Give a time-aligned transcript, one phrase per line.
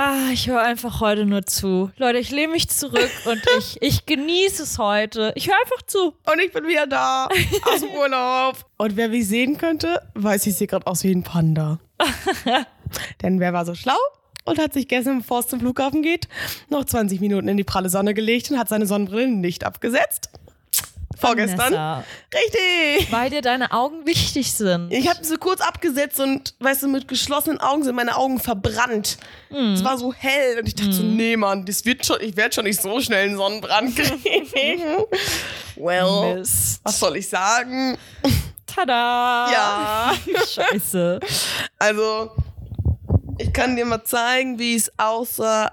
[0.00, 1.90] Ah, ich höre einfach heute nur zu.
[1.96, 5.32] Leute, ich lehne mich zurück und ich, ich genieße es heute.
[5.34, 6.14] Ich höre einfach zu.
[6.24, 7.26] Und ich bin wieder da
[7.64, 8.64] aus dem Urlaub.
[8.76, 11.80] Und wer mich sehen könnte, weiß, ich sehe gerade aus wie ein Panda.
[13.22, 13.98] Denn wer war so schlau
[14.44, 16.28] und hat sich gestern, bevor es zum Flughafen geht,
[16.68, 20.30] noch 20 Minuten in die pralle Sonne gelegt und hat seine Sonnenbrille nicht abgesetzt?
[21.20, 21.58] Vorgestern.
[21.58, 23.12] Vanessa, Richtig.
[23.12, 24.92] weil dir deine Augen wichtig sind.
[24.92, 29.18] Ich habe sie kurz abgesetzt und, weißt du, mit geschlossenen Augen sind meine Augen verbrannt.
[29.50, 32.54] Es war so hell und ich dachte so, nee, Mann, das wird schon, ich werde
[32.54, 35.04] schon nicht so schnell einen Sonnenbrand kriegen.
[35.76, 36.80] well, Mist.
[36.84, 37.96] was soll ich sagen?
[38.66, 39.50] Tada!
[39.50, 40.12] Ja.
[40.46, 41.20] Scheiße.
[41.78, 42.30] Also,
[43.38, 45.72] ich kann dir mal zeigen, wie es aussah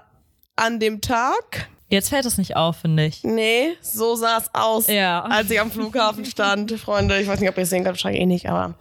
[0.56, 1.68] an dem Tag.
[1.88, 3.22] Jetzt fällt es nicht auf, finde ich.
[3.22, 5.22] Nee, so sah es aus, Ja.
[5.22, 7.20] als ich am Flughafen stand, Freunde.
[7.20, 8.74] Ich weiß nicht, ob ihr es sehen könnt, wahrscheinlich eh nicht, aber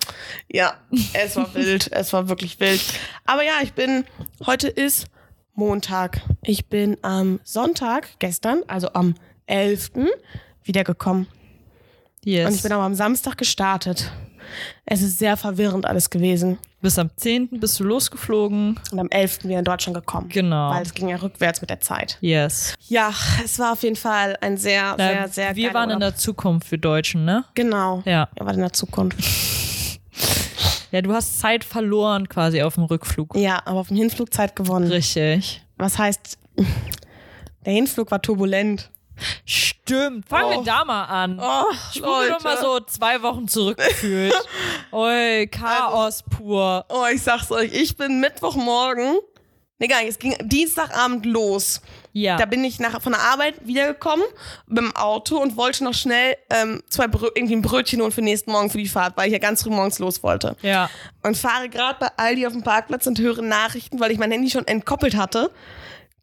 [0.51, 0.73] ja,
[1.13, 1.91] es war wild.
[1.91, 2.81] Es war wirklich wild.
[3.25, 4.05] Aber ja, ich bin,
[4.45, 5.05] heute ist
[5.53, 6.21] Montag.
[6.43, 9.13] Ich bin am Sonntag, gestern, also am
[9.45, 9.91] 11.
[10.63, 11.27] wiedergekommen.
[12.23, 12.47] Yes.
[12.49, 14.11] Und ich bin aber am Samstag gestartet.
[14.85, 16.57] Es ist sehr verwirrend alles gewesen.
[16.81, 17.59] Bis am 10.
[17.59, 18.79] bist du losgeflogen.
[18.91, 19.43] Und am 11.
[19.45, 20.29] wieder in Deutschland gekommen.
[20.29, 20.69] Genau.
[20.69, 22.17] Weil es ging ja rückwärts mit der Zeit.
[22.21, 22.75] Yes.
[22.87, 23.11] Ja,
[23.43, 26.11] es war auf jeden Fall ein sehr, sehr, Ja, sehr wir waren in Urlaub.
[26.11, 27.43] der Zukunft für Deutschen, ne?
[27.55, 28.03] Genau.
[28.05, 28.29] Ja.
[28.35, 29.17] Wir waren in der Zukunft.
[30.91, 33.35] Ja, du hast Zeit verloren quasi auf dem Rückflug.
[33.35, 34.89] Ja, aber auf dem Hinflug Zeit gewonnen.
[34.89, 35.61] Richtig.
[35.77, 36.37] Was heißt,
[37.65, 38.89] der Hinflug war turbulent.
[39.45, 40.27] Stimmt.
[40.27, 40.59] Fangen Oh.
[40.59, 41.39] wir da mal an.
[41.41, 44.33] Oh, Ich wurde doch mal so zwei Wochen zurückgefühlt.
[44.91, 46.85] Oi, Chaos pur.
[46.89, 49.17] Oh, ich sag's euch, ich bin Mittwochmorgen.
[49.77, 51.81] Nee, gar nicht, es ging Dienstagabend los.
[52.13, 52.37] Ja.
[52.37, 54.25] Da bin ich nach, von der Arbeit wiedergekommen
[54.67, 58.21] mit dem Auto und wollte noch schnell ähm, zwei Brö irgendwie ein Brötchen holen für
[58.21, 60.55] nächsten Morgen für die Fahrt, weil ich ja ganz früh morgens los wollte.
[60.61, 60.89] ja.
[61.23, 64.49] Und fahre gerade bei Aldi auf dem Parkplatz und höre Nachrichten, weil ich mein Handy
[64.49, 65.51] schon entkoppelt hatte.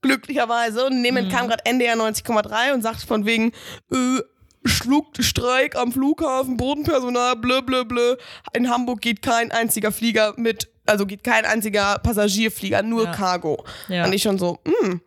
[0.03, 0.87] Glücklicherweise.
[0.87, 3.53] Und neben kam gerade NDR 90,3 und sagte von wegen,
[3.93, 4.21] äh,
[4.65, 8.17] schluckt Streik am Flughafen, Bodenpersonal, blö, blö, blö.
[8.53, 13.13] In Hamburg geht kein einziger Flieger mit, also geht kein einziger Passagierflieger, nur Ja.
[13.13, 13.65] Cargo.
[13.89, 14.05] Ja.
[14.05, 15.01] Und ich schon so, hm,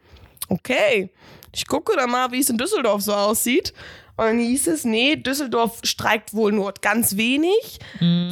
[0.49, 1.09] okay.
[1.53, 3.73] Ich gucke dann mal, wie es in Düsseldorf so aussieht.
[4.17, 7.79] Und dann hieß es, nee, Düsseldorf streikt wohl nur ganz wenig,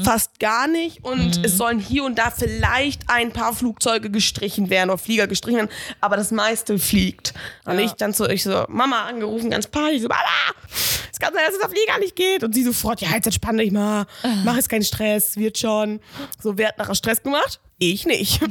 [0.03, 1.03] fast gar nicht.
[1.03, 5.57] Und es sollen hier und da vielleicht ein paar Flugzeuge gestrichen werden oder Flieger gestrichen
[5.57, 7.33] werden, aber das meiste fliegt.
[7.65, 7.85] Und Ja.
[7.85, 10.21] ich dann so, ich so, Mama angerufen, ganz panisch, so, Mama,
[11.11, 12.43] es kann sein, dass der Flieger nicht geht.
[12.43, 14.05] Und sie sofort, ja, jetzt entspann dich mal,
[14.45, 15.99] mach jetzt keinen Stress, wird schon.
[16.41, 17.59] So, wer hat nachher Stress gemacht?
[17.91, 18.39] Ich nicht.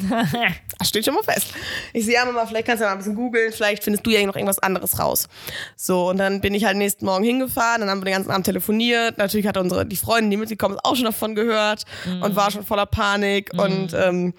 [0.78, 1.46] Das steht schon mal fest.
[1.92, 4.10] Ich sehe ja Mama, vielleicht kannst du ja mal ein bisschen googeln, vielleicht findest du
[4.10, 5.28] ja noch irgendwas anderes raus.
[5.76, 8.46] So, und dann bin ich halt nächsten Morgen hingefahren, dann haben wir den ganzen Abend
[8.46, 9.16] telefoniert.
[9.16, 11.84] Natürlich hat unsere, die Freundin, die mitgekommen ist, auch schon davon gehört
[12.20, 13.50] und war schon voller Panik.
[13.56, 14.34] Und ähm,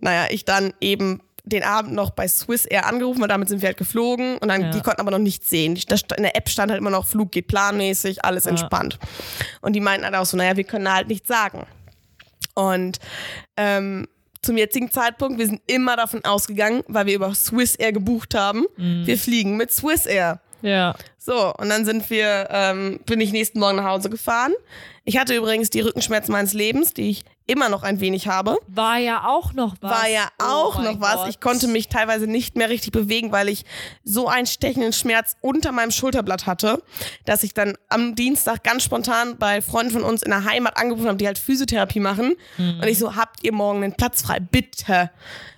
[0.00, 3.66] naja, ich dann eben den Abend noch bei Swiss Air angerufen, weil damit sind wir
[3.66, 4.70] halt geflogen und dann, Ja.
[4.70, 5.76] die konnten aber noch nichts sehen.
[5.76, 8.98] In der App stand halt immer noch, Flug geht planmäßig, alles entspannt.
[9.60, 11.66] Und die meinten halt auch so, naja, wir können halt nichts sagen.
[12.54, 12.98] Und
[13.58, 14.06] ähm,
[14.42, 18.66] zum jetzigen Zeitpunkt, wir sind immer davon ausgegangen, weil wir über Swiss Air gebucht haben,
[18.76, 20.40] wir fliegen mit Swiss Air.
[20.62, 20.94] Ja.
[21.18, 24.52] So, und dann sind wir, ähm, bin ich nächsten Morgen nach Hause gefahren.
[25.04, 28.56] Ich hatte übrigens die Rückenschmerzen meines Lebens, die ich immer noch ein wenig habe.
[28.66, 29.90] War ja auch noch was.
[29.90, 31.14] War ja Oh auch mein noch was.
[31.16, 31.28] Gott.
[31.28, 33.64] Ich konnte mich teilweise nicht mehr richtig bewegen, weil ich
[34.04, 36.82] so einen stechenden Schmerz unter meinem Schulterblatt hatte,
[37.24, 41.06] dass ich dann am Dienstag ganz spontan bei Freunden von uns in der Heimat angerufen
[41.06, 42.34] habe, die halt Physiotherapie machen.
[42.58, 44.38] Und ich so, habt ihr morgen einen Platz frei?
[44.40, 45.10] Bitte.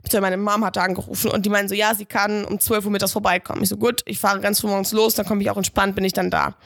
[0.02, 2.90] Bitte, meine Mom hatte angerufen und die meinen so, ja, sie kann um 12 Uhr
[2.90, 3.62] mittags vorbeikommen.
[3.62, 6.04] Ich so, gut, ich fahre ganz früh morgens los, dann komme ich auch entspannt, bin
[6.04, 6.56] ich dann da.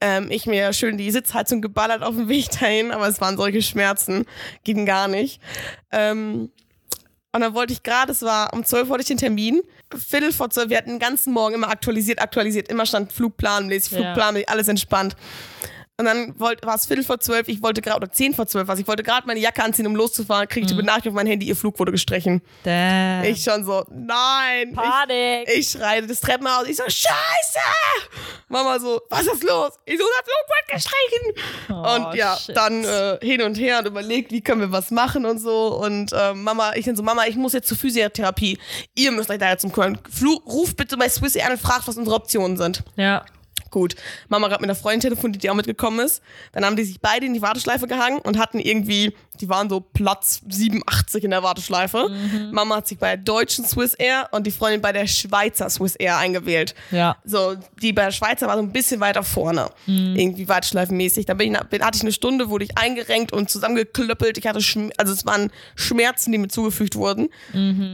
[0.00, 3.60] Ähm, ich mir schön die Sitzheizung geballert auf dem Weg dahin, aber es waren solche
[3.60, 4.24] Schmerzen,
[4.64, 5.40] ging gar nicht.
[5.92, 6.50] Ähm,
[7.32, 9.60] und dann wollte ich gerade, es war um 12 wollte ich den Termin,
[9.96, 13.86] Viertel vor 12, wir hatten den ganzen Morgen immer aktualisiert, aktualisiert, immer stand Flugplan, lese
[13.86, 14.14] ich Ja.
[14.14, 15.16] Flugplan, alles entspannt.
[15.96, 18.80] Und dann war es Viertel vor zwölf, ich wollte gerade, oder zehn vor zwölf, was,
[18.80, 21.46] ich wollte gerade meine Jacke anziehen, um loszufahren, kriege ich die Benachrichtigung auf mein Handy,
[21.46, 22.42] ihr Flug wurde gestrichen.
[22.64, 23.22] Damn.
[23.22, 24.72] Ich schon so, nein.
[24.72, 25.48] Panik.
[25.48, 27.60] Ich, ich schreie das Treppenhaus, ich so, scheiße!
[28.48, 29.70] Mama so, was ist los?
[29.84, 31.44] Ich so, der Flug wird gestrichen.
[31.70, 32.56] Oh, und ja, shit.
[32.56, 35.76] dann äh, hin und her und überlegt, wie können wir was machen und so.
[35.76, 38.58] Und äh, Mama, ich dann so, Mama, ich muss jetzt zur Physiotherapie.
[38.96, 39.98] Ihr müsst euch da jetzt um kümmern.
[40.10, 42.82] Flu ruf bitte bei Swiss Air an und fragt, was unsere Optionen sind.
[42.96, 43.24] Ja.
[43.74, 43.96] Gut.
[44.28, 46.22] Mama hat mit einer Freundin telefoniert, die auch mitgekommen ist.
[46.52, 49.80] Dann haben die sich beide in die Warteschleife gehangen und hatten irgendwie, die waren so
[49.80, 52.08] Platz 87 in der Warteschleife.
[52.52, 55.96] Mama hat sich bei der deutschen Swiss Air und die Freundin bei der Schweizer Swiss
[55.96, 56.76] Air eingewählt.
[56.92, 57.16] Ja.
[57.24, 59.70] So, die bei der Schweizer war so ein bisschen weiter vorne.
[60.14, 61.26] Irgendwie warteschleifenmäßig.
[61.26, 64.38] Dann bin ich, bin, hatte ich eine Stunde, wurde ich eingerenkt und zusammengeklöppelt.
[64.38, 67.28] Ich hatte, Schm also es waren Schmerzen, die mir zugefügt wurden.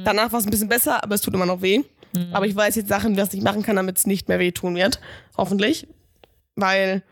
[0.04, 1.84] Danach war es ein bisschen besser, aber es tut immer noch weh.
[2.32, 5.00] Aber ich weiß jetzt Sachen, was ich machen kann, damit es nicht mehr wehtun wird.
[5.36, 5.86] Hoffentlich.
[6.56, 7.02] Weil,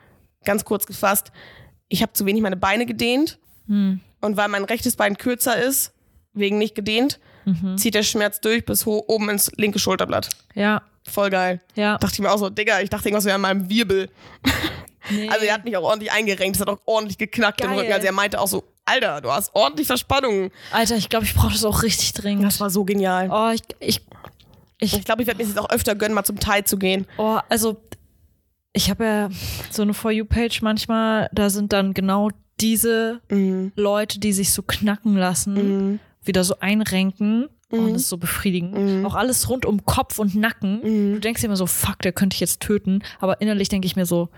[0.45, 1.33] ganz kurz gefasst,
[1.89, 3.39] ich habe zu wenig meine Beine gedehnt.
[3.69, 5.93] Und weil mein rechtes Bein kürzer ist,
[6.33, 7.21] wegen nicht gedehnt,
[7.77, 10.31] zieht der Schmerz durch bis oben ins linke Schulterblatt.
[10.55, 10.83] Ja.
[11.07, 11.61] Voll geil.
[11.75, 11.97] Ja.
[11.99, 14.11] Dachte ich mir auch so, Digga, ich dachte irgendwas wäre an meinem Wirbel.
[15.11, 15.29] Nee.
[15.31, 17.79] Also er hat mich auch ordentlich eingerenkt, es hat auch ordentlich geknackt im Geil.
[17.79, 17.93] Rücken.
[17.93, 20.51] Also er meinte auch so, Alter, du hast ordentlich Verspannungen.
[20.71, 22.45] Alter, ich glaube, ich brauche das auch richtig dringend.
[22.45, 23.31] Das war so genial.
[23.31, 24.03] Oh, ich, ich,
[24.81, 26.79] ich, Ich glaube, ich werde mir das jetzt auch öfter gönnen, mal zum Thai zu
[26.79, 27.07] gehen.
[27.19, 27.81] oh, also
[28.73, 29.29] ich habe ja
[29.71, 32.31] so eine For You-Page manchmal, da sind dann genau
[32.61, 33.73] diese Mhm.
[33.77, 37.49] Leute, die sich so knacken lassen, wieder so einrenken.
[37.71, 39.05] Und das ist so befriedigend.
[39.05, 40.81] Auch alles rund um Kopf und Nacken.
[41.15, 43.03] Du denkst dir immer so, fuck, der könnte ich jetzt töten.
[43.21, 44.31] Aber innerlich denke ich mir so,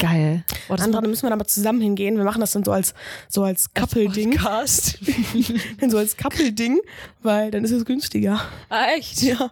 [0.00, 0.44] geil.
[0.68, 2.16] Oh, Andere, dann müssen wir da mal zusammen hingehen.
[2.16, 2.94] Wir machen das dann so als,
[3.28, 4.32] so als Couple-Ding.
[4.36, 4.98] Podcast.
[5.88, 6.80] so als Couple-Ding,
[7.22, 8.40] weil dann ist es günstiger.
[8.68, 9.22] ah, echt?
[9.22, 9.50] Ja.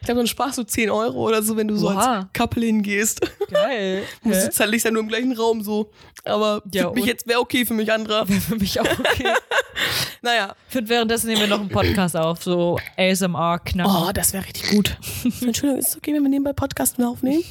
[0.00, 2.16] Ich glaube, dann sparst du 10 Euro oder so, wenn du so Oha.
[2.20, 3.20] als Couple hingehst.
[3.50, 4.02] Geil.
[4.24, 5.90] Du sitzt halt nicht dann nur im gleichen Raum so.
[6.24, 8.26] Aber Ja, mich jetzt wäre okay, für mich anderer.
[8.26, 9.28] Für mich auch okay.
[10.22, 10.54] Naja.
[10.68, 13.92] Ich finde, währenddessen nehmen wir noch einen Podcast auf, so ASMR knacken.
[13.92, 14.96] Oh, das wäre richtig gut.
[15.24, 17.44] Entschuldigung, ist es okay, wenn wir nebenbei Podcast aufnehmen?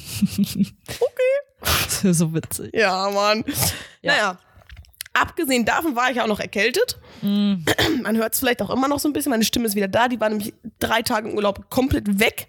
[1.62, 2.74] Das ist so witzig.
[2.74, 3.44] Ja, Mann.
[4.02, 4.38] Naja.
[5.14, 6.98] Abgesehen davon war ich auch noch erkältet.
[7.20, 9.30] Man hört es vielleicht auch immer noch so ein bisschen.
[9.30, 10.08] Meine Stimme ist wieder da.
[10.08, 12.48] Die war nämlich drei Tage im Urlaub komplett weg.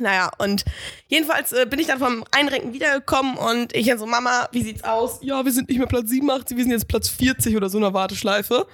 [0.00, 0.64] Naja, und
[1.08, 4.82] jedenfalls äh, bin ich dann vom Einrenken wiedergekommen und ich dann so, Mama, wie sieht's
[4.82, 5.18] aus?
[5.22, 7.82] Ja, wir sind nicht mehr Platz 87, wir sind jetzt Platz 40 oder so in
[7.82, 8.66] der Warteschleife.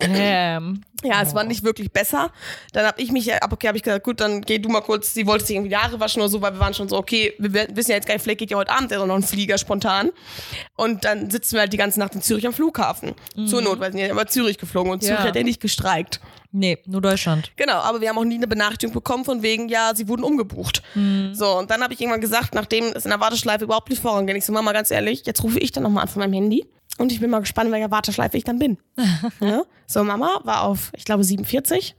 [0.00, 2.30] Ähm, Ja, es war nicht wirklich besser.
[2.72, 5.12] Dann habe ich mich, ab okay, habe ich gesagt, gut, dann geh du mal kurz,
[5.12, 7.34] sie wollte sich irgendwie die Haare waschen oder so, weil wir waren schon so, okay,
[7.38, 9.58] wir wissen ja jetzt gar nicht, vielleicht geht ja heute Abend ja noch ein Flieger
[9.58, 10.10] spontan.
[10.76, 13.14] Und dann sitzen wir halt die ganze Nacht in Zürich am Flughafen.
[13.46, 15.24] Zur Not, weil sie sind ja über Zürich geflogen und Zürich Ja.
[15.26, 16.20] hat ja nicht gestreikt.
[16.52, 17.50] nee, nur Deutschland.
[17.56, 20.82] Genau, aber wir haben auch nie eine Benachrichtigung bekommen von wegen, ja, sie wurden umgebucht.
[21.32, 24.36] So, und dann habe ich irgendwann gesagt, nachdem es in der Warteschleife überhaupt nicht vorangeht,
[24.36, 26.64] ich so, Mama, ganz ehrlich, jetzt rufe ich dann nochmal an von meinem Handy
[26.98, 28.78] und ich bin mal gespannt, in welcher Warteschleife ich dann bin.
[29.40, 29.62] ja?
[29.86, 31.94] So, Mama war auf, ich glaube, 47.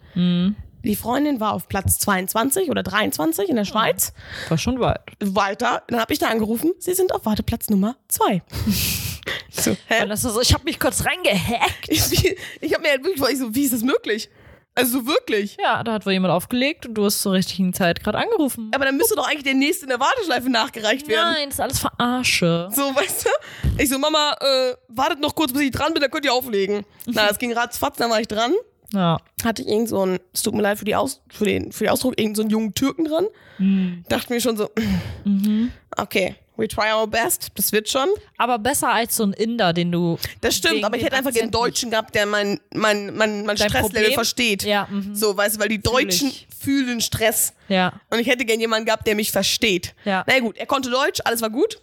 [0.86, 4.14] Die Freundin war auf Platz 22 oder 23 in der Schweiz.
[4.50, 5.02] War schon weit.
[5.20, 8.44] Weiter, dann habe ich da angerufen, sie sind auf Warteplatz Nummer 2.
[9.50, 10.16] so, hä?
[10.16, 11.90] So, ich habe mich kurz reingehackt.
[11.90, 14.30] Ich, ich habe mir halt wirklich, ich so, wie ist das möglich?
[14.76, 15.58] Also so wirklich.
[15.60, 18.72] Ja, da hat wohl jemand aufgelegt und du hast zur richtigen Zeit gerade angerufen.
[18.76, 21.34] Aber dann müsste doch eigentlich der nächste in der Warteschleife nachgereicht werden.
[21.34, 22.70] Nein, das ist alles Verarsche.
[22.76, 23.82] So, weißt du?
[23.82, 26.86] Ich so, Mama, äh, wartet noch kurz, bis ich dran bin, dann könnt ihr auflegen.
[27.06, 28.54] Na, es ging ratzfatz, dann war ich dran.
[28.96, 29.20] Ja.
[29.44, 31.84] Hatte ich irgend so einen, es tut mir leid für, die Aus, für, den, für
[31.84, 33.26] den Ausdruck, irgend so einen jungen Türken dran.
[34.10, 34.70] Dachte mir schon so,
[35.98, 38.08] okay, we try our best, das wird schon.
[38.38, 40.18] Aber besser als so ein Inder, den du.
[40.42, 43.90] Das stimmt, aber ich hätte einfach den Deutschen gehabt, der mein, mein, mein, mein Stresslevel
[43.90, 44.14] Problem?
[44.14, 44.64] versteht.
[44.64, 45.16] Ja, mhm.
[45.16, 46.48] So, weißt du, weil die Deutschen ich.
[46.58, 47.54] fühlen Stress.
[47.68, 48.00] Ja.
[48.10, 49.94] Und ich hätte gern jemanden gehabt, der mich versteht.
[50.06, 50.24] Ja.
[50.28, 51.80] Na gut, er konnte Deutsch, alles war gut.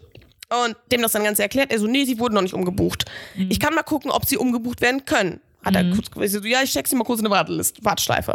[0.65, 1.73] Und dem das dann ganz erklärt.
[1.73, 3.07] Er so, nee, sie wurden noch nicht umgebucht.
[3.35, 3.49] Mhm.
[3.51, 5.41] Ich kann mal gucken, ob sie umgebucht werden können.
[5.65, 8.35] Hat er kurz so, ja, ich check sie mal kurz in der Warteliste, Warteschleife.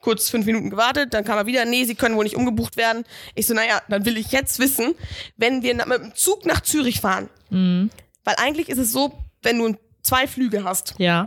[0.00, 3.04] Kurz fünf Minuten gewartet, dann kam er wieder, nee, sie können wohl nicht umgebucht werden.
[3.34, 4.94] Ich so, naja, dann will ich jetzt wissen,
[5.36, 7.30] wenn wir mit dem Zug nach Zürich fahren.
[7.50, 7.90] Mhm.
[8.24, 9.12] Weil eigentlich ist es so,
[9.42, 11.26] wenn du zwei Flüge hast Ja.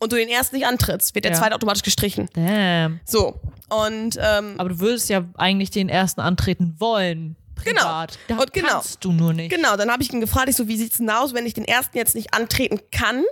[0.00, 1.38] und du den ersten nicht antrittst, wird der Ja.
[1.38, 2.28] zweite automatisch gestrichen.
[2.34, 2.98] Damn.
[3.04, 3.40] So.
[3.68, 7.36] Und ähm, Aber du würdest ja eigentlich den ersten antreten wollen.
[7.64, 8.18] Privat.
[8.28, 8.68] Da Und genau.
[8.68, 9.50] kannst du nur nicht.
[9.50, 11.64] Genau, dann habe ich ihn gefragt, ich so, wie sieht's denn aus, wenn ich den
[11.64, 13.24] ersten jetzt nicht antreten kann,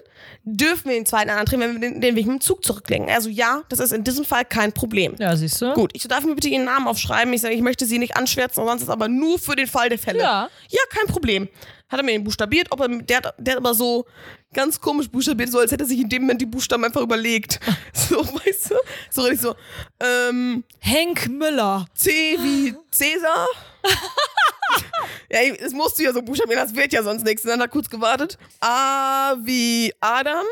[0.44, 3.08] dürfen wir den zweiten antreten, wenn wir den, den Weg mit dem Zug zurücklegen?
[3.10, 5.14] Also ja, das ist in diesem Fall kein Problem.
[5.18, 5.72] Ja, siehst du?
[5.74, 7.32] Gut, ich so, darf mir bitte Ihren Namen aufschreiben?
[7.32, 9.98] Ich sage, ich möchte Sie nicht anschwärzen, sonst ist aber nur für den Fall der
[9.98, 10.20] Fälle.
[10.20, 10.48] Ja.
[10.68, 11.48] Ja, kein Problem.
[11.88, 14.06] Hat er mir den buchstabiert, ob er, der, der hat aber so
[14.52, 17.60] ganz komisch buchstabiert, so als hätte er sich in dem Moment die Buchstaben einfach überlegt.
[17.92, 18.74] So, weißt du?
[19.10, 19.56] So richtig so,
[20.00, 21.86] ähm, Henk Müller.
[21.94, 23.48] C wie Cäsar.
[25.30, 27.44] ja, das musst du ja so buchstabieren, das wird ja sonst nichts.
[27.44, 28.38] Und dann hat er kurz gewartet.
[28.60, 30.46] A wie Adam.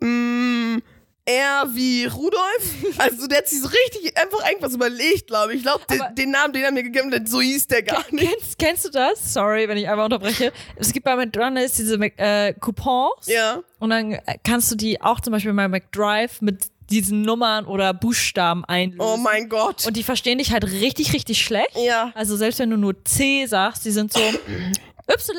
[0.00, 0.78] Mm,
[1.24, 2.98] R wie Rudolf.
[2.98, 5.58] Also der hat sich so richtig einfach irgendwas überlegt, glaube ich.
[5.58, 8.28] Ich glaube, den, den Namen, den er mir gegeben hat, so hieß der gar nicht.
[8.28, 9.32] Kennst, kennst du das?
[9.32, 10.52] Sorry, wenn ich einmal unterbreche.
[10.76, 13.26] Es gibt bei McDonalds diese äh, Coupons.
[13.26, 13.62] Ja.
[13.78, 18.64] Und dann kannst du die auch zum Beispiel bei McDrive mit diesen Nummern oder Buchstaben
[18.64, 19.00] einlösen.
[19.00, 19.86] Oh mein Gott.
[19.86, 21.76] Und die verstehen dich halt richtig, richtig schlecht.
[21.76, 22.12] Ja.
[22.14, 24.20] Also selbst wenn du nur C sagst, die sind so
[25.08, 25.34] Y.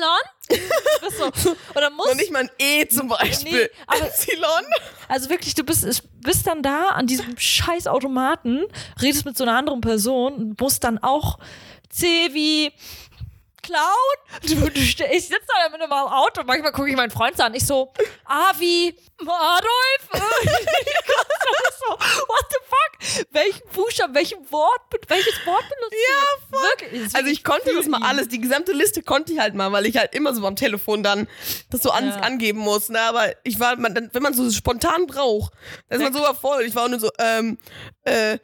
[1.00, 1.52] Bist so.
[1.74, 3.52] Oder musst Und nicht mal ein E zum Beispiel.
[3.64, 4.62] Nee, aber- Epsilon.
[5.08, 8.64] Also wirklich, du bist, bist dann da an diesem scheiß Automaten,
[9.00, 11.38] redest mit so einer anderen Person und musst dann auch
[11.88, 12.72] C wie
[13.62, 14.40] Clown.
[14.42, 17.42] Du, du, ste- ich sitze da mit einem Auto, manchmal gucke ich meinen Freund so
[17.44, 17.92] an, ich so,
[18.24, 20.08] A wie Adolf.
[21.78, 23.26] so, what the fuck?
[23.30, 26.58] Welchen Buchstaben, welchen Wort, welches Wort benutzt Ja, du?
[26.58, 28.04] Wirklich, Also ich konnte das mal ihn.
[28.04, 31.02] alles, die gesamte Liste konnte ich halt mal, weil ich halt immer so am Telefon
[31.02, 31.28] dann
[31.70, 32.16] das so an, Ja.
[32.16, 32.88] angeben muss.
[32.88, 33.00] Ne?
[33.00, 35.52] Aber ich war, man, wenn man so spontan braucht,
[35.88, 36.66] dann ist man so überfordert.
[36.66, 37.58] Ich war auch nur so, ähm,
[38.04, 38.38] äh,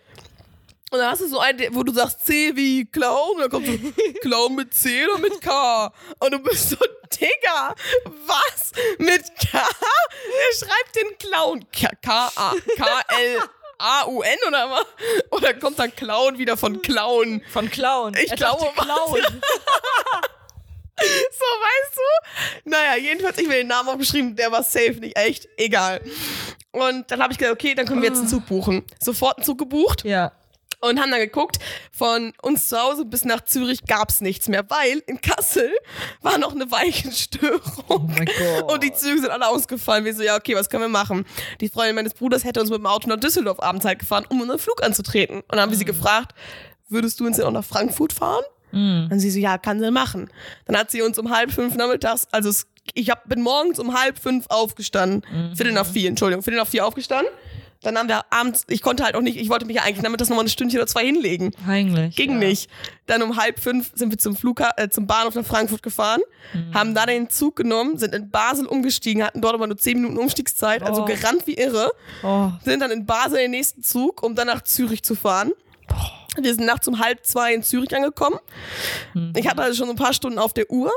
[0.91, 3.67] und dann hast du so einen, wo du sagst C wie Clown, und dann kommt
[3.67, 3.73] so
[4.23, 5.93] Clown mit C oder mit K.
[6.19, 6.77] Und du bist so,
[7.13, 7.75] Digga,
[8.27, 8.73] was?
[8.99, 9.59] Mit K?
[9.59, 11.65] Er schreibt den Clown.
[11.73, 13.39] K-A, K-L.
[13.81, 14.87] A-U-N oder was?
[15.31, 17.43] Oder kommt dann Clown wieder von Clown?
[17.53, 18.15] Von Clown.
[18.15, 19.23] Ich Er glaube, Clown.
[21.01, 22.71] So, weißt du?
[22.71, 26.01] Naja, jedenfalls, ich mir den Namen aufgeschrieben, der war safe, nicht echt, egal.
[26.73, 28.85] Und dann habe ich gedacht, okay, dann können wir jetzt einen Zug buchen.
[29.01, 30.33] Sofort einen Zug gebucht Ja.
[30.81, 31.59] Und haben dann geguckt,
[31.91, 35.71] von uns zu Hause bis nach Zürich gab's nichts mehr, weil in Kassel
[36.23, 37.61] war noch eine Weichenstörung.
[37.89, 38.73] Oh mein Gott.
[38.73, 40.05] Und die Züge sind alle ausgefallen.
[40.05, 41.27] Wir so, ja, okay, was können wir machen?
[41.61, 44.41] Die Freundin meines Bruders hätte uns mit dem Auto nach Düsseldorf abends halt gefahren, um
[44.41, 45.41] unseren Flug anzutreten.
[45.41, 46.35] Und dann haben wir sie gefragt,
[46.89, 48.45] würdest du uns denn auch nach Frankfurt fahren?
[49.09, 50.31] Dann sie so, ja, kann sie machen.
[50.67, 53.99] Dann hat sie uns um halb fünf nachmittags, also es, ich hab, bin morgens um
[53.99, 55.23] halb fünf aufgestanden.
[55.57, 57.33] Viertel nach vier, Entschuldigung, Viertel nach vier aufgestanden.
[57.83, 60.29] Dann haben wir abends, ich konnte halt auch nicht, ich wollte mich ja eigentlich nachmittags
[60.29, 61.53] nochmal eine Stündchen oder zwei hinlegen.
[61.67, 62.17] Eigentlich.
[62.17, 62.49] Ging ja.
[62.49, 62.69] nicht.
[63.07, 66.21] Dann um halb fünf sind wir zum Flugha äh, zum Bahnhof nach Frankfurt gefahren,
[66.55, 66.75] Mhm.
[66.75, 70.19] haben da den Zug genommen, sind in Basel umgestiegen, hatten dort aber nur zehn Minuten
[70.19, 71.05] Umstiegszeit, also Oh.
[71.05, 71.91] gerannt wie irre,
[72.25, 72.51] Oh.
[72.65, 75.53] sind dann in Basel den nächsten Zug, um dann nach Zürich zu fahren.
[76.41, 78.39] Wir sind nachts um halb zwei in Zürich angekommen.
[79.37, 80.93] Ich hatte also schon ein paar Stunden auf der Uhr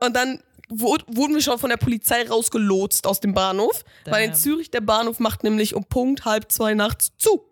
[0.00, 4.40] und dann wurden wir schon von der Polizei rausgelotst aus dem Bahnhof, weil in Damn.
[4.40, 7.44] Zürich der Bahnhof macht nämlich um Punkt halb zwei nachts zu.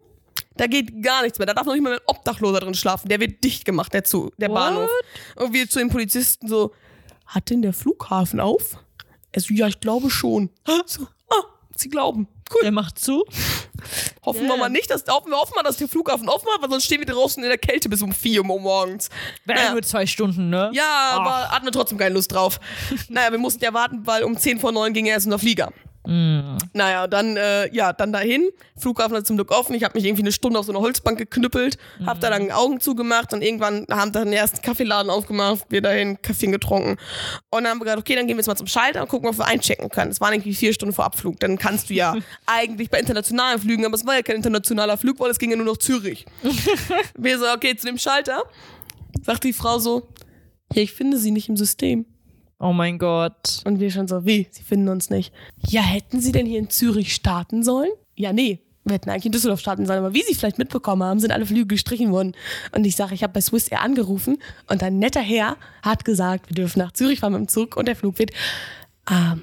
[0.56, 1.46] Da geht gar nichts mehr.
[1.46, 3.08] Da darf noch nicht mal ein Obdachloser drin schlafen.
[3.08, 4.56] Der wird dicht gemacht, der, zu, der What?
[4.56, 4.90] Bahnhof.
[5.36, 6.72] Und wir zu den Polizisten so,
[7.26, 8.76] hat denn der Flughafen auf?
[9.32, 10.50] Er so, ja, ich glaube schon.
[10.86, 11.44] So, ah,
[11.76, 12.28] sie glauben.
[12.54, 12.62] Cool.
[12.62, 13.24] Der macht zu.
[14.24, 14.56] Hoffen wir Ja.
[14.56, 16.98] mal nicht, dass hoffen wir hoffen mal, dass der Flughafen offen hat, weil sonst stehen
[17.00, 19.08] wir draußen in der Kälte bis um 4 Uhr morgens.
[19.44, 19.72] Wäre Naja.
[19.72, 20.70] nur zwei Stunden, ne?
[20.72, 21.16] Ja, Ach.
[21.20, 22.58] aber hatten wir trotzdem keine Lust drauf.
[23.08, 25.72] naja, wir mussten ja warten, weil um 10 vor 9 ging erst unser Flieger.
[26.72, 28.48] Naja, dann, äh, ja, dann dahin.
[28.76, 29.74] Flughafen hat zum Glück offen.
[29.74, 32.52] Ich habe mich irgendwie eine Stunde auf so eine Holzbank geknüppelt, habe da dann die
[32.52, 36.96] Augen zugemacht und irgendwann haben dann den ersten Kaffeeladen aufgemacht, wir dahin Kaffee getrunken.
[37.50, 39.28] Und dann haben wir gesagt, okay, dann gehen wir jetzt mal zum Schalter und gucken,
[39.28, 40.10] ob wir einchecken können.
[40.10, 41.38] Es waren irgendwie vier Stunden vor Abflug.
[41.40, 42.14] Dann kannst du ja
[42.46, 45.56] eigentlich bei internationalen Flügen, aber es war ja kein internationaler Flug, weil es ging ja
[45.56, 46.24] nur nach Zürich.
[47.16, 48.44] wir so, okay, zu dem Schalter.
[49.22, 50.08] Sagt die Frau so,
[50.72, 52.06] ja, ich finde sie nicht im System.
[52.60, 53.62] Oh mein Gott.
[53.64, 54.48] Und wir schon so, wie?
[54.50, 55.32] Sie finden uns nicht.
[55.68, 57.90] Ja, hätten Sie denn hier in Zürich starten sollen?
[58.16, 58.60] Ja, nee.
[58.84, 61.46] Wir hätten eigentlich in Düsseldorf starten sollen, aber wie Sie vielleicht mitbekommen haben, sind alle
[61.46, 62.34] Flüge gestrichen worden.
[62.74, 64.38] Und ich sage, ich habe bei Swiss Air angerufen
[64.68, 67.86] und ein netter Herr hat gesagt, wir dürfen nach Zürich fahren mit dem Zug und
[67.86, 68.30] der Flug wird.
[69.10, 69.42] Ähm,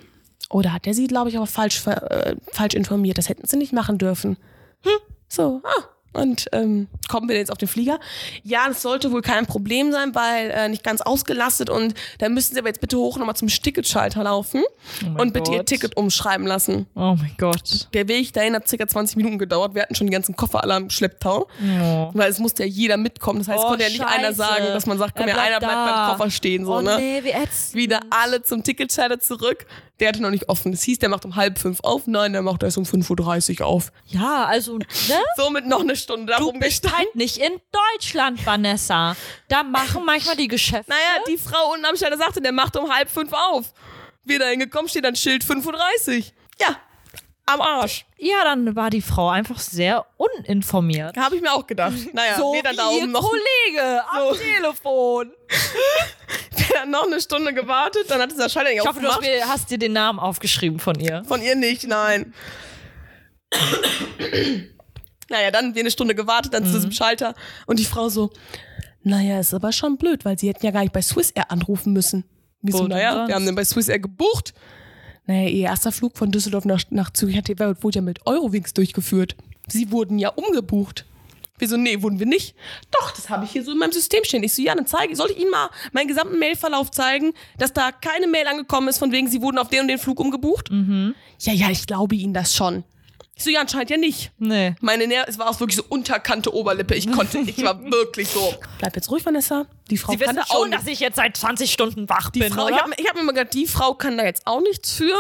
[0.49, 3.17] oder hat er Sie, glaube ich, aber falsch, äh, falsch informiert?
[3.17, 4.37] Das hätten Sie nicht machen dürfen.
[4.83, 5.94] Hm, so, ah.
[6.15, 7.99] Und ähm, kommen wir denn jetzt auf den Flieger?
[8.43, 12.53] Ja, das sollte wohl kein Problem sein, weil äh, nicht ganz ausgelastet und da müssen
[12.53, 14.63] Sie aber jetzt bitte hoch nochmal zum Ticketschalter laufen
[15.03, 15.65] mein und bitte Ihr Gott.
[15.67, 16.87] Ticket umschreiben lassen.
[16.95, 17.89] Oh mein Gott.
[17.93, 19.75] Der Weg dahin hat circa 20 Minuten gedauert.
[19.75, 21.47] Wir hatten schon die ganzen Koffer alle am Schlepptau.
[21.61, 22.09] Oh.
[22.13, 23.39] Weil es musste ja jeder mitkommen.
[23.39, 24.35] Das heißt, es Oh, konnte ja nicht einer Scheiße.
[24.35, 26.65] sagen, dass man sagt, komm, ja, einer bleibt beim Koffer stehen.
[26.65, 26.97] So, oh ne?
[26.97, 27.75] nee, wie ätzend.
[27.75, 29.65] Wieder alle zum Ticketschalter zurück.
[29.99, 30.71] Der hatte noch nicht offen.
[30.73, 32.05] Das hieß, der macht um halb fünf auf.
[32.05, 33.91] Nein, der macht erst um 5.30 Uhr auf.
[34.07, 34.85] Ja, also, ne?
[35.37, 36.97] Somit noch eine Stunde Du darum bist gestanden.
[36.97, 37.53] halt nicht in
[37.93, 39.15] Deutschland, Vanessa.
[39.47, 40.89] Da machen manchmal die Geschäfte.
[40.91, 43.73] Naja, die Frau unten am Schalter sagte, der macht um halb fünf auf.
[44.25, 46.23] Wir da hingekommen, steht dann Schild 5.30 Uhr.
[46.59, 46.77] Ja,
[47.45, 48.05] am Arsch.
[48.17, 51.15] Ja, dann war die Frau einfach sehr uninformiert.
[51.17, 51.93] Habe ich mir auch gedacht.
[52.13, 54.35] Naja, so dann wie da oben noch, Kollege am So.
[54.35, 55.31] Telefon.
[56.57, 58.05] wir dann noch eine Stunde gewartet.
[58.09, 59.47] Dann hat dieser Schalter nicht Ich hoffe, du hast, aufgemacht.
[59.47, 61.23] hast dir den Namen aufgeschrieben von ihr.
[61.25, 62.33] Von ihr nicht, nein.
[65.29, 67.35] naja, dann wir eine Stunde gewartet, dann zu diesem Schalter.
[67.67, 68.31] Und die Frau so,
[69.03, 71.93] naja, ist aber schon blöd, weil sie hätten ja gar nicht bei Swiss Air anrufen
[71.93, 72.25] müssen.
[72.61, 74.53] Wir so, Wo denn naja, wir haben dann bei Swiss Air gebucht.
[75.27, 77.49] Naja, ihr erster Flug von Düsseldorf nach, nach Zürich hat,
[77.83, 79.35] wurde ja mit Eurowings durchgeführt.
[79.67, 81.05] Sie wurden ja umgebucht.
[81.57, 82.53] Wir so, nee, wurden wir nicht.
[82.91, 84.43] Doch, das habe ich hier so in meinem System stehen.
[84.43, 87.93] Ich so, ja, dann zeige, soll ich Ihnen mal meinen gesamten Mailverlauf zeigen, dass da
[87.93, 90.69] keine Mail angekommen ist, von wegen, Sie wurden auf den und den Flug umgebucht?
[91.39, 92.83] Ja, ja, ich glaube Ihnen das schon.
[93.37, 94.31] Ich so, ja, anscheinend ja nicht.
[94.37, 94.75] Nee.
[94.79, 96.95] Meine Nähe, es war auch wirklich so unterkante Oberlippe.
[96.95, 98.53] Ich konnte, ich war wirklich so.
[98.79, 99.65] Bleib jetzt ruhig, Vanessa.
[99.89, 100.71] Die Frau Sie kann wissen das schon, schon.
[100.71, 102.83] dass ich jetzt seit 20 Stunden wach bin, Frau, ich oder?
[102.83, 105.13] habe ich hab mir immer gedacht, die Frau kann da jetzt auch nichts für.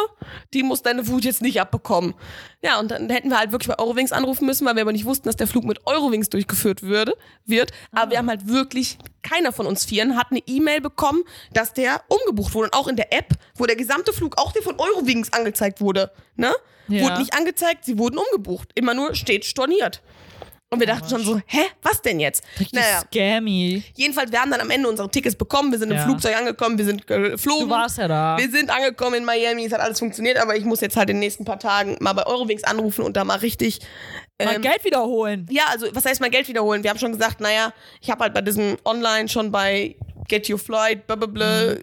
[0.53, 2.15] Die muss deine Wut jetzt nicht abbekommen.
[2.61, 5.05] Ja, und dann hätten wir halt wirklich bei Eurowings anrufen müssen, weil wir aber nicht
[5.05, 7.71] wussten, dass der Flug mit Eurowings durchgeführt würde, wird.
[7.91, 12.01] Aber wir haben halt wirklich, keiner von uns Vieren hat eine E-Mail bekommen, dass der
[12.07, 12.69] umgebucht wurde.
[12.69, 16.11] Und auch in der App, wo der gesamte Flug, auch der von Eurowings angezeigt wurde,
[16.37, 16.55] ne?
[16.87, 17.03] Ja.
[17.03, 18.69] Wurde nicht angezeigt, sie wurden umgebucht.
[18.75, 20.01] Immer nur steht storniert.
[20.71, 22.43] Und wir dachten schon so, hä, was denn jetzt?
[22.59, 23.83] Richtig scammy.
[23.93, 26.03] Jedenfalls, wir haben dann am Ende unsere Tickets bekommen, wir sind im Ja.
[26.03, 27.67] Flugzeug angekommen, wir sind geflogen.
[27.67, 28.35] Du warst ja da.
[28.37, 31.17] Wir sind angekommen in Miami, es hat alles funktioniert, aber ich muss jetzt halt in
[31.17, 33.79] den nächsten paar Tagen mal bei Eurowings anrufen und da mal richtig.
[34.43, 35.45] Mal Ähm, Geld wiederholen.
[35.49, 36.83] ja, also was heißt mal Geld wiederholen?
[36.83, 39.95] Wir haben schon gesagt, naja, ich habe halt bei diesem Online schon bei
[40.27, 41.75] Get Your Flight, blablabla,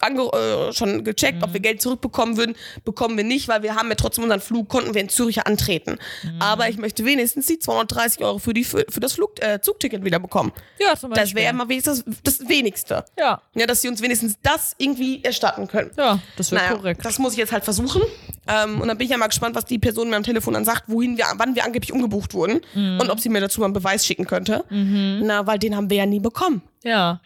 [0.00, 2.54] ange äh, schon gecheckt, ob wir Geld zurückbekommen würden.
[2.84, 5.98] Bekommen wir nicht, weil wir haben ja trotzdem unseren Flug, konnten wir in Zürich antreten.
[6.40, 10.04] Aber ich möchte wenigstens die 230 Euro für, die, für, für das Flug, äh, Zugticket
[10.04, 10.52] wieder bekommen.
[10.78, 11.24] Ja, zum Beispiel.
[11.24, 13.04] Das wäre ja mal wenigstens das, das Wenigste.
[13.18, 13.40] Ja.
[13.54, 15.90] Ja, dass sie uns wenigstens das irgendwie erstatten können.
[15.96, 17.04] Ja, das wäre Naja, korrekt.
[17.04, 18.02] Das muss ich jetzt halt versuchen.
[18.46, 20.64] Ähm, und dann bin ich ja mal gespannt, was die Person mir am Telefon dann
[20.64, 22.98] sagt, wohin wir, wann wir angeblich umgebucht wurden Mhm.
[23.00, 24.64] und ob sie mir dazu mal einen Beweis schicken könnte.
[24.70, 26.62] Na, weil den haben wir ja nie bekommen.
[26.82, 27.20] ja.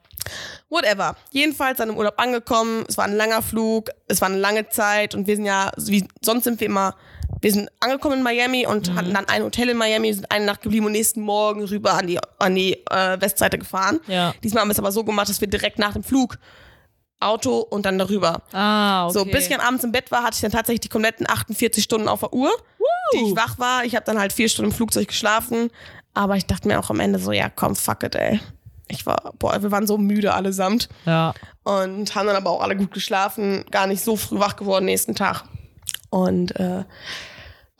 [0.69, 1.17] Whatever.
[1.31, 2.85] Jedenfalls dann im Urlaub angekommen.
[2.89, 6.07] Es war ein langer Flug, es war eine lange Zeit und wir sind ja, wie
[6.23, 6.95] sonst sind wir immer,
[7.41, 10.63] wir sind angekommen in Miami und hatten dann ein Hotel in Miami, sind eine Nacht
[10.63, 14.01] geblieben und nächsten Morgen rüber an die, an die äh, Westseite gefahren.
[14.07, 14.35] Ja.
[14.43, 16.39] Diesmal haben wir es aber so gemacht, dass wir direkt nach dem Flug
[17.21, 18.43] Auto und dann darüber.
[18.53, 19.19] Ah, okay.
[19.19, 21.83] So, bis ich dann abends im Bett war, hatte ich dann tatsächlich die kompletten 48
[21.83, 22.51] Stunden auf der Uhr,
[23.13, 23.85] die ich wach war.
[23.85, 25.71] Ich habe dann halt vier Stunden im Flugzeug geschlafen.
[26.15, 28.41] Aber ich dachte mir auch am Ende so, ja komm, fuck it, ey.
[28.89, 31.35] Ich war, boah, wir waren so müde allesamt Ja.
[31.65, 35.15] und haben dann aber auch alle gut geschlafen, gar nicht so früh wach geworden nächsten
[35.15, 35.45] Tag.
[36.11, 36.85] Und äh,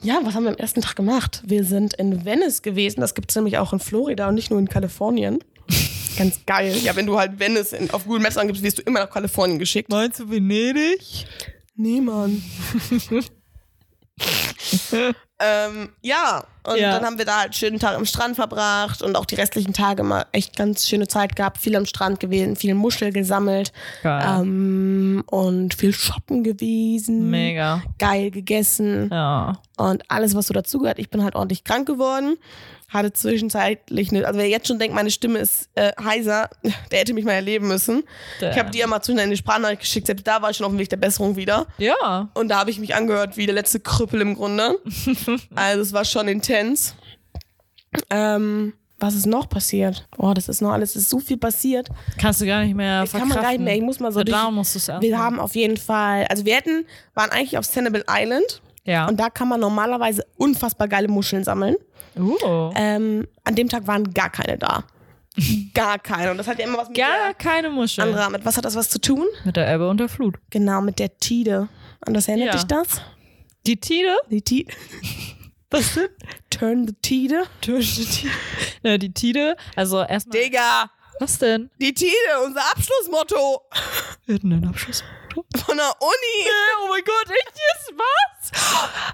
[0.01, 1.41] ja, was haben wir am ersten Tag gemacht?
[1.45, 4.59] Wir sind in Venice gewesen, das gibt es nämlich auch in Florida und nicht nur
[4.59, 5.39] in Kalifornien.
[6.17, 6.75] Ganz geil.
[6.83, 9.57] Ja, wenn du halt Venice in, auf Google Maps angibst, wirst du immer nach Kalifornien
[9.59, 9.89] geschickt.
[9.89, 11.25] Meinst du Venedig?
[11.75, 12.41] Nee, Mann.
[15.39, 16.91] ähm, ja, und Ja.
[16.93, 19.73] dann haben wir da halt einen schönen Tag am Strand verbracht und auch die restlichen
[19.73, 23.71] Tage mal echt ganz schöne Zeit gehabt, viel am Strand gewesen, viel Muschel gesammelt
[24.03, 27.29] ähm, und viel shoppen gewesen.
[27.29, 27.81] Mega.
[27.97, 29.59] Geil gegessen Ja.
[29.77, 30.99] und alles, was so dazugehört.
[30.99, 32.37] Ich bin halt ordentlich krank geworden.
[32.89, 36.49] Hatte zwischenzeitlich eine, also wer jetzt schon denkt, meine Stimme ist äh, heiser,
[36.91, 38.03] der hätte mich mal erleben müssen.
[38.41, 40.71] Ich habe dir ja mal zwischendurch eine Sprachnachricht geschickt, selbst da war ich schon auf
[40.71, 41.67] dem Weg der Besserung wieder.
[41.77, 42.29] Ja.
[42.33, 44.79] Und da habe ich mich angehört wie der letzte Krüppel im Grunde.
[45.55, 46.95] also es war schon intens.
[48.09, 50.07] Ähm, was ist noch passiert?
[50.17, 51.87] Oh, das ist noch alles, es ist so viel passiert.
[52.17, 54.23] Kannst du gar nicht mehr Ich kann man gar nicht mehr, ich muss mal so
[54.23, 54.37] durch.
[54.37, 57.65] Da musst du es Wir haben auf jeden Fall, also wir hätten, waren eigentlich auf
[57.65, 59.07] Sanibel Island Ja.
[59.07, 61.75] und da kann man normalerweise unfassbar geile Muscheln sammeln.
[62.17, 62.71] uh.
[62.75, 64.83] Ähm, an dem Tag waren gar keine da.
[65.73, 66.31] Gar keine.
[66.31, 68.03] Und das hat ja immer was mit Gar keine Muschel.
[68.03, 69.25] anderer, mit was hat das was zu tun?
[69.45, 70.35] Mit der Ebbe und der Flut.
[70.49, 71.69] Genau, mit der Tide.
[72.01, 72.53] An das erinnert Ja.
[72.53, 73.01] dich das?
[73.67, 74.17] Die Tide?
[74.31, 74.73] Die Tide.
[75.71, 76.07] Was denn?
[76.49, 77.43] Turn the Tide.
[77.63, 78.31] Die Tide.
[78.81, 79.55] Ja, die Tide.
[79.75, 80.41] Also erstmal.
[80.41, 80.89] Digga,
[81.19, 81.69] Was denn?
[81.79, 82.09] die Tide,
[82.45, 83.61] unser Abschlussmotto
[84.25, 85.03] Wir hatten einen Abschluss.
[85.65, 86.49] Von der Uni.
[86.83, 89.09] Oh mein Gott, echt jetzt was?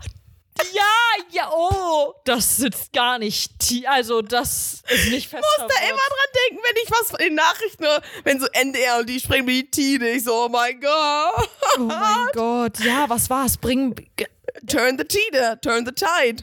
[0.73, 0.83] Ja,
[1.31, 2.13] ja, oh.
[2.23, 3.59] Das sitzt gar nicht.
[3.59, 5.43] tie- Also, das ist nicht fest.
[5.57, 8.47] Ich muss da immer dran denken, wenn ich was von den Nachrichten höre, wenn so
[8.53, 10.09] NDR und die sprechen wie die Tide.
[10.11, 11.49] Ich so, oh mein Gott.
[11.77, 12.79] Oh mein Gott.
[12.79, 13.57] Ja, was war's?
[13.57, 13.95] Bring.
[14.67, 16.41] Turn the Tide, turn the tide.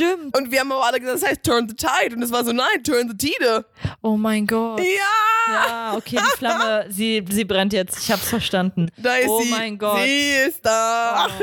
[0.00, 0.36] Stimmt.
[0.36, 2.16] Und wir haben aber alle gesagt, das heißt turn the tide.
[2.16, 3.64] Und es war so, nein, turn the Tide.
[4.02, 4.80] Oh mein Gott.
[4.80, 4.86] Ja.
[5.52, 7.98] Ja, okay, die Flamme, sie, sie brennt jetzt.
[7.98, 8.90] Ich hab's verstanden.
[8.96, 9.50] Da ist oh sie.
[9.50, 9.98] mein Gott.
[10.00, 10.04] Oh.
[10.04, 11.28] Sie ist da.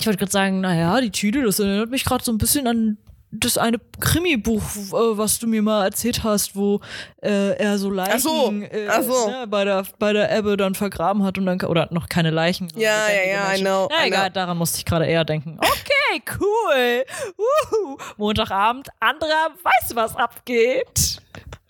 [0.00, 2.98] Ich wollte gerade sagen, naja, die Tüte, das erinnert mich gerade so ein bisschen an
[3.40, 6.80] das eine Krimi-Buch, äh, was du mir mal erzählt hast, wo
[7.22, 9.28] äh, er so Leichen so, äh, so.
[9.28, 12.68] Ne, bei, der, bei der Ebbe dann vergraben hat und dann oder noch keine Leichen.
[12.76, 14.34] Ja, ja, ja, I know, Na I egal, know.
[14.34, 15.58] daran musste ich gerade eher denken.
[15.58, 17.04] Okay, cool.
[17.38, 17.96] Uhu.
[18.16, 21.20] Montagabend, anderer weiß, was abgeht.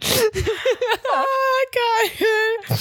[0.04, 1.24] ah,
[1.72, 2.76] geil.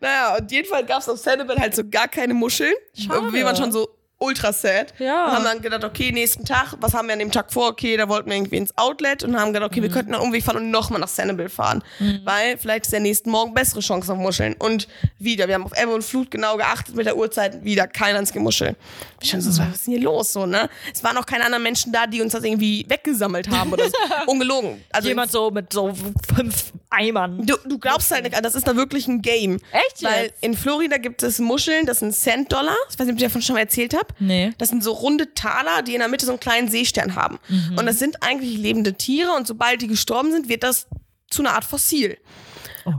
[0.00, 2.74] Naja, und jedenfalls gab es auf Sanibel halt so gar keine Muscheln.
[2.94, 3.32] Schade.
[3.32, 3.88] Wir waren schon so
[4.20, 4.92] ultra sad.
[4.98, 5.26] Ja.
[5.26, 7.68] Und haben dann gedacht, okay, nächsten Tag, was haben wir an dem Tag vor?
[7.68, 9.84] Okay, da wollten wir irgendwie ins Outlet und haben gedacht, okay, Mhm.
[9.84, 11.84] wir könnten einen Umweg fahren und nochmal nach Sanibel fahren.
[12.24, 14.54] Weil vielleicht ist der nächsten Morgen bessere Chance auf Muscheln.
[14.58, 18.16] Und wieder, wir haben auf Ebbe und Flut genau geachtet mit der Uhrzeit, wieder kein
[18.16, 18.74] einzige Muschel.
[19.20, 20.32] Ich schon so, was ist denn hier los?
[20.32, 20.68] So, ne?
[20.92, 23.92] Es waren auch keine anderen Menschen da, die uns das irgendwie weggesammelt haben oder so.
[24.26, 24.82] Ungelogen.
[24.92, 25.92] Also Jemand so mit so
[26.34, 27.44] fünf Eimern.
[27.46, 29.58] Du, du glaubst halt nicht, das ist da wirklich ein Game.
[29.72, 30.42] Echt Weil jetzt?
[30.42, 32.74] in Florida gibt es Muscheln, das sind Cent-Dollar.
[32.90, 34.07] Ich weiß nicht, ob ich davon schon mal erzählt habe.
[34.18, 34.52] Nee.
[34.58, 37.38] Das sind so runde Taler, die in der Mitte so einen kleinen Seestern haben.
[37.76, 40.86] Und das sind eigentlich lebende Tiere und sobald die gestorben sind, wird das
[41.30, 42.18] zu einer Art Fossil.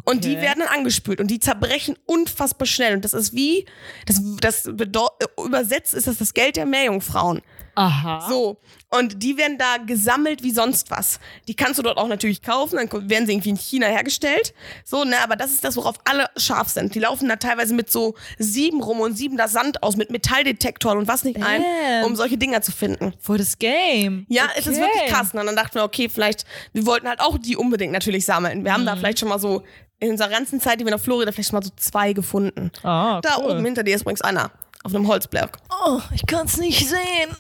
[0.05, 0.41] Und die Okay.
[0.41, 2.93] werden dann angespült und die zerbrechen unfassbar schnell.
[2.95, 3.65] Und das ist wie,
[4.05, 4.65] das, das
[5.45, 7.41] übersetzt ist das das Geld der Meerjungfrauen.
[7.75, 8.27] Aha.
[8.29, 8.59] So.
[8.91, 11.19] Und die werden da gesammelt wie sonst was.
[11.47, 14.54] Die kannst du dort auch natürlich kaufen, dann werden sie irgendwie in China hergestellt.
[14.84, 16.95] So, ne, aber das ist das, worauf alle scharf sind.
[16.95, 20.97] Die laufen da teilweise mit so sieben rum und sieben da Sand aus, mit Metalldetektoren
[20.97, 22.06] und was nicht ein, Damn.
[22.06, 23.13] um solche Dinger zu finden.
[23.19, 24.25] Voll das Game.
[24.28, 24.54] Ja, okay.
[24.58, 25.34] es ist wirklich krass.
[25.34, 28.63] Und dann dachten wir, okay, vielleicht, wir wollten halt auch die unbedingt natürlich sammeln.
[28.65, 28.88] Wir haben Mhm.
[28.88, 29.62] da vielleicht schon mal so,
[29.99, 32.71] in unserer ganzen Zeit, die wir nach Florida, vielleicht schon mal so zwei gefunden.
[32.84, 33.52] Ah, Da cool.
[33.52, 34.49] oben hinter dir ist übrigens einer.
[34.84, 35.58] Auf einem Holzblock.
[35.86, 37.36] Oh, ich kann's nicht sehen.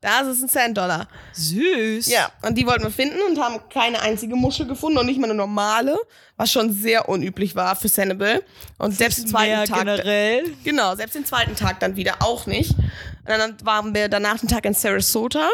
[0.00, 1.08] Das ist ein Cent-Dollar.
[1.32, 2.06] Süß.
[2.08, 5.26] Ja, und die wollten wir finden und haben keine einzige Muschel gefunden und nicht mal
[5.26, 5.96] eine normale,
[6.36, 8.42] was schon sehr unüblich war für Sanibel.
[8.78, 9.78] Und selbst den zweiten Tag.
[9.80, 10.44] generell.
[10.64, 12.72] Genau, selbst den zweiten Tag dann wieder auch nicht.
[12.72, 15.48] Und dann waren wir danach den Tag in Sarasota,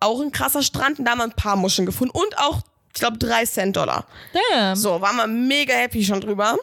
[0.00, 3.00] auch ein krasser Strand, und da haben wir ein paar Muscheln gefunden und auch, ich
[3.00, 4.06] glaube, drei Cent Dollar.
[4.50, 4.74] Damn.
[4.76, 6.56] So, waren wir mega happy schon drüber.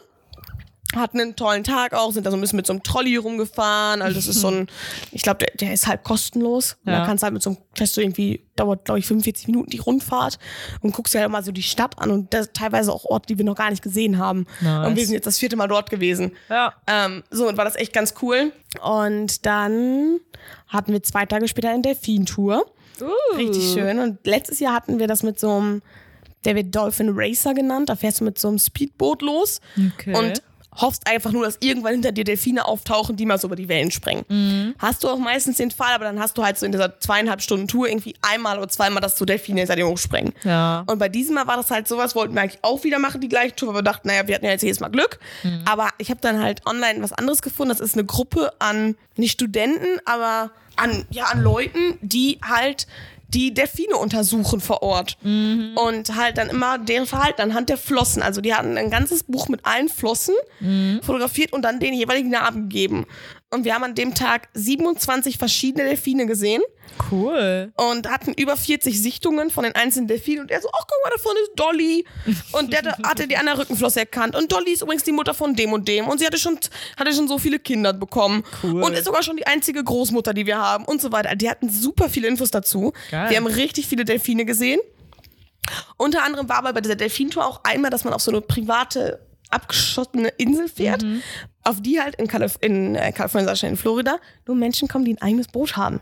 [0.98, 4.02] Hatten einen tollen Tag auch, sind da so ein bisschen mit so einem Trolley rumgefahren.
[4.02, 4.66] Also das ist so ein,
[5.12, 6.76] ich glaube, der, der ist halt kostenlos.
[6.84, 7.00] Und Ja.
[7.00, 9.70] Da kannst du halt mit so einem, fährst du irgendwie, dauert glaube ich 45 Minuten
[9.70, 10.38] die Rundfahrt
[10.80, 13.38] und guckst dir halt mal so die Stadt an und das teilweise auch Orte, die
[13.38, 14.46] wir noch gar nicht gesehen haben.
[14.60, 14.86] Nice.
[14.88, 16.32] Und wir sind jetzt das vierte Mal dort gewesen.
[16.48, 16.74] Ja.
[16.86, 18.52] Ähm, so, und war das echt ganz cool.
[18.82, 20.20] Und dann
[20.66, 22.66] hatten wir zwei Tage später eine Delfin-Tour.
[23.00, 23.36] Uh.
[23.36, 23.98] Richtig schön.
[24.00, 25.82] Und letztes Jahr hatten wir das mit so einem,
[26.44, 27.88] der wird Dolphin Racer genannt.
[27.88, 29.60] Da fährst du mit so einem Speedboot los
[29.94, 30.14] Okay.
[30.16, 30.42] und
[30.80, 33.90] hoffst einfach nur, dass irgendwann hinter dir Delfine auftauchen, die mal so über die Wellen
[33.90, 34.24] springen.
[34.28, 34.74] Mhm.
[34.78, 37.42] Hast du auch meistens den Fall, aber dann hast du halt so in dieser zweieinhalb
[37.42, 40.32] Stunden Tour irgendwie einmal oder zweimal, dass so Delfine hinter dir hochspringen.
[40.44, 40.84] Ja.
[40.86, 43.28] Und bei diesem Mal war das halt sowas, wollten wir eigentlich auch wieder machen, die
[43.28, 45.18] gleiche Tour, weil wir dachten, naja, wir hatten ja jetzt jedes Mal Glück.
[45.42, 45.62] Mhm.
[45.64, 47.70] Aber ich habe dann halt online was anderes gefunden.
[47.70, 52.86] Das ist eine Gruppe an, nicht Studenten, aber an, ja, an Leuten, die halt
[53.28, 55.16] die Delfine untersuchen vor Ort.
[55.22, 55.72] Mhm.
[55.76, 58.22] Und halt dann immer deren Verhalten anhand der Flossen.
[58.22, 61.00] Also die hatten ein ganzes Buch mit allen Flossen Mhm.
[61.02, 63.06] fotografiert und dann den jeweiligen Namen gegeben.
[63.50, 66.60] Und wir haben an dem Tag 27 verschiedene Delfine gesehen
[67.10, 67.72] Cool.
[67.76, 71.10] und hatten über 40 Sichtungen von den einzelnen Delfinen und er so, ach guck mal,
[71.16, 72.04] da vorne ist Dolly
[72.52, 75.54] und der hatte- die an der Rückenflosse erkannt und Dolly ist übrigens die Mutter von
[75.56, 76.58] dem und dem und sie hatte schon,
[76.98, 78.82] hatte schon so viele Kinder bekommen Cool.
[78.82, 81.34] und ist sogar schon die einzige Großmutter, die wir haben und so weiter.
[81.34, 82.92] Die hatten super viele Infos dazu.
[83.10, 83.30] Geil.
[83.30, 84.80] Wir haben richtig viele Delfine gesehen.
[85.96, 89.26] Unter anderem war aber bei dieser Delfintour auch einmal, dass man auf so eine private
[89.50, 91.22] abgeschottene Insel fährt, Mhm.
[91.64, 95.22] auf die halt in, Kalif in äh, Kalifornien, in Florida, nur Menschen kommen, die ein
[95.22, 96.00] eigenes Boot haben.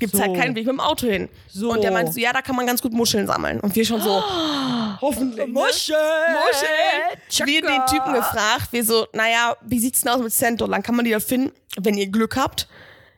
[0.00, 0.22] Gibt's So.
[0.24, 1.28] halt keinen Weg mit dem Auto hin.
[1.48, 1.70] So.
[1.72, 3.60] Und der meinte so, ja, da kann man ganz gut Muscheln sammeln.
[3.60, 4.22] Und wir schon so,
[5.00, 5.46] hoffentlich.
[5.46, 5.52] ne?
[5.52, 5.94] Muschel.
[6.48, 7.46] Muscheln.
[7.48, 10.82] Wir den Typen gefragt, wir so, naja, wie sieht's denn aus mit Cent Dollar?
[10.82, 12.66] Kann man die da finden, wenn ihr Glück habt?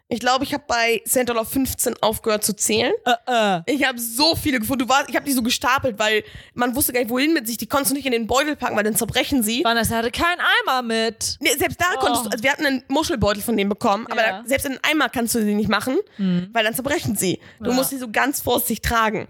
[0.09, 2.93] Ich glaube, ich habe bei Cent Dollar 15 aufgehört zu zählen.
[3.05, 3.63] Äh, äh.
[3.75, 4.85] Ich habe so viele gefunden.
[4.87, 6.23] Du warst, ich habe die so gestapelt, weil
[6.55, 7.57] man wusste gar nicht, wohin mit sich.
[7.57, 9.65] Die konntest du nicht in den Beutel packen, weil dann zerbrechen sie.
[9.65, 11.37] Vanessa hatte keinen Eimer mit.
[11.41, 14.43] Nee, selbst da konntest du, also wir hatten einen Muschelbeutel von denen bekommen, aber Ja.
[14.43, 17.41] da, selbst in einen Eimer kannst du sie nicht machen, weil dann zerbrechen sie.
[17.61, 19.27] Du musst sie so ganz vorsichtig tragen.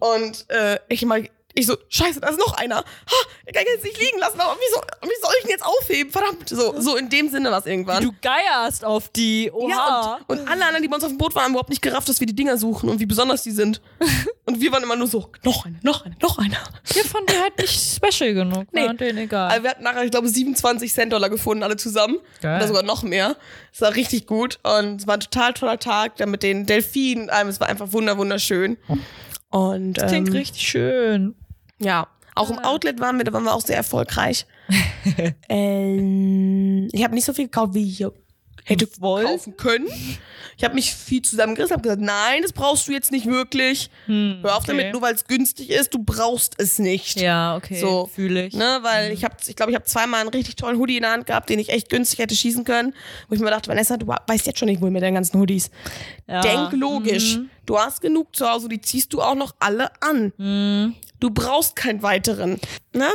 [0.00, 2.76] Und äh, ich mal, ich so, scheiße, da ist noch einer.
[2.76, 5.64] Ha, ich kann jetzt nicht liegen lassen, aber wie soll, wie soll ich ihn jetzt
[5.64, 6.12] aufheben?
[6.12, 8.02] Verdammt, so, so in dem Sinne was irgendwann.
[8.02, 9.50] Du geierst auf die.
[9.52, 9.68] Oha.
[9.68, 11.82] ja, und, und alle anderen, die bei uns auf dem Boot waren, haben überhaupt nicht
[11.82, 13.80] gerafft, dass wir die Dinger suchen und wie besonders die sind.
[14.46, 16.56] und wir waren immer nur so, noch eine, noch eine, noch eine.
[16.92, 18.66] Wir fanden die halt nicht special genug.
[18.72, 18.86] Nee.
[18.86, 19.50] War denen egal.
[19.50, 22.18] Also wir hatten nachher, ich glaube, 27 Cent Dollar gefunden, alle zusammen.
[22.40, 22.56] Geil.
[22.56, 23.36] Oder sogar noch mehr.
[23.72, 27.24] Es war richtig gut und es war ein total toller Tag, dann mit den Delfinen
[27.24, 27.48] und allem.
[27.48, 28.76] Es war einfach wunder, wunderschön.
[29.50, 31.34] Und Klingt ähm, richtig schön.
[31.78, 34.46] ja, auch im Outlet waren wir, da waren wir auch sehr erfolgreich.
[35.48, 38.04] ähm, ich habe nicht so viel gekauft, wie ich
[38.70, 39.26] hätte Wollt?
[39.26, 39.88] kaufen können.
[40.56, 43.90] Ich habe mich viel zusammengerissen, habe gesagt, nein, das brauchst du jetzt nicht wirklich.
[44.06, 44.66] Hör auf okay.
[44.68, 47.18] damit, nur weil es günstig ist, du brauchst es nicht.
[47.20, 47.80] Ja, okay.
[47.80, 48.54] So, fühle ich.
[48.54, 51.12] Ne, weil ich habe, ich glaube, ich habe zweimal einen richtig tollen Hoodie in der
[51.12, 52.94] Hand gehabt, den ich echt günstig hätte schießen können.
[53.28, 55.70] Wo ich mir dachte, Vanessa, du weißt jetzt schon nicht, wohin mit deinen ganzen Hoodies.
[56.26, 56.42] Ja.
[56.42, 57.38] Denk logisch.
[57.64, 60.94] Du hast genug zu Hause, die ziehst du auch noch alle an.
[61.20, 62.58] Du brauchst keinen weiteren.
[62.92, 63.08] Ne?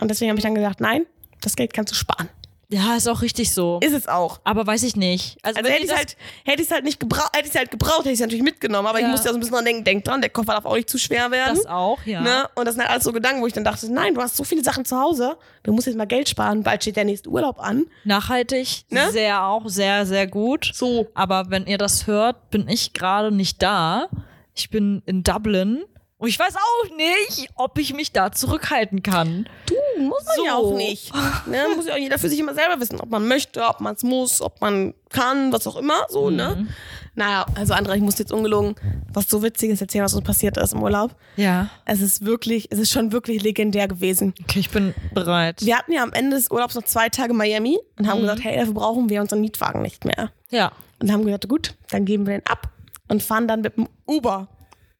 [0.00, 1.06] Und deswegen habe ich dann gesagt, nein,
[1.40, 2.28] das Geld kannst du sparen.
[2.68, 3.78] Ja, ist auch richtig so.
[3.82, 4.40] Ist es auch.
[4.44, 5.36] Aber weiß ich nicht.
[5.42, 8.00] Also, Also hätte ich das- halt, hätte ich halt nicht gebraucht, hätte ich halt gebraucht,
[8.00, 9.06] hätte ich natürlich mitgenommen, aber Ja.
[9.06, 10.88] ich musste ja so ein bisschen dran denken, denk dran, der Koffer darf auch nicht
[10.90, 11.56] zu schwer werden.
[11.56, 12.20] das auch, ja.
[12.22, 12.48] Ne?
[12.54, 14.44] Und das sind halt alles so Gedanken, wo ich dann dachte, nein, du hast so
[14.44, 17.60] viele Sachen zu Hause, du musst jetzt mal Geld sparen, bald steht der nächste Urlaub
[17.60, 17.84] an.
[18.04, 19.10] Nachhaltig, Ne?
[19.10, 20.70] sehr auch, sehr, sehr gut.
[20.72, 21.08] So.
[21.14, 24.08] Aber wenn ihr das hört, bin ich gerade nicht da.
[24.54, 25.84] Ich bin in Dublin
[26.24, 29.46] Und ich weiß auch nicht, ob ich mich da zurückhalten kann.
[29.66, 30.46] Du, muss man So.
[30.46, 31.12] ja auch nicht.
[31.46, 31.66] Ne?
[31.76, 34.02] Muss ja auch jeder für sich immer selber wissen, ob man möchte, ob man es
[34.04, 36.06] muss, ob man kann, was auch immer.
[36.08, 36.66] So, ne?
[37.14, 38.74] Naja, also Andra, ich muss jetzt ungelogen
[39.12, 41.14] was so Witziges erzählen, was uns passiert ist im Urlaub.
[41.36, 41.68] Ja.
[41.84, 44.32] Es ist wirklich, es ist schon wirklich legendär gewesen.
[44.44, 45.60] Okay, ich bin bereit.
[45.60, 48.56] Wir hatten ja am Ende des Urlaubs noch zwei Tage Miami und haben gesagt, hey,
[48.56, 50.30] dafür brauchen wir unseren Mietwagen nicht mehr.
[50.48, 50.72] Ja.
[51.02, 52.70] Und haben gesagt, gut, dann geben wir den ab
[53.08, 54.48] und fahren dann mit dem Uber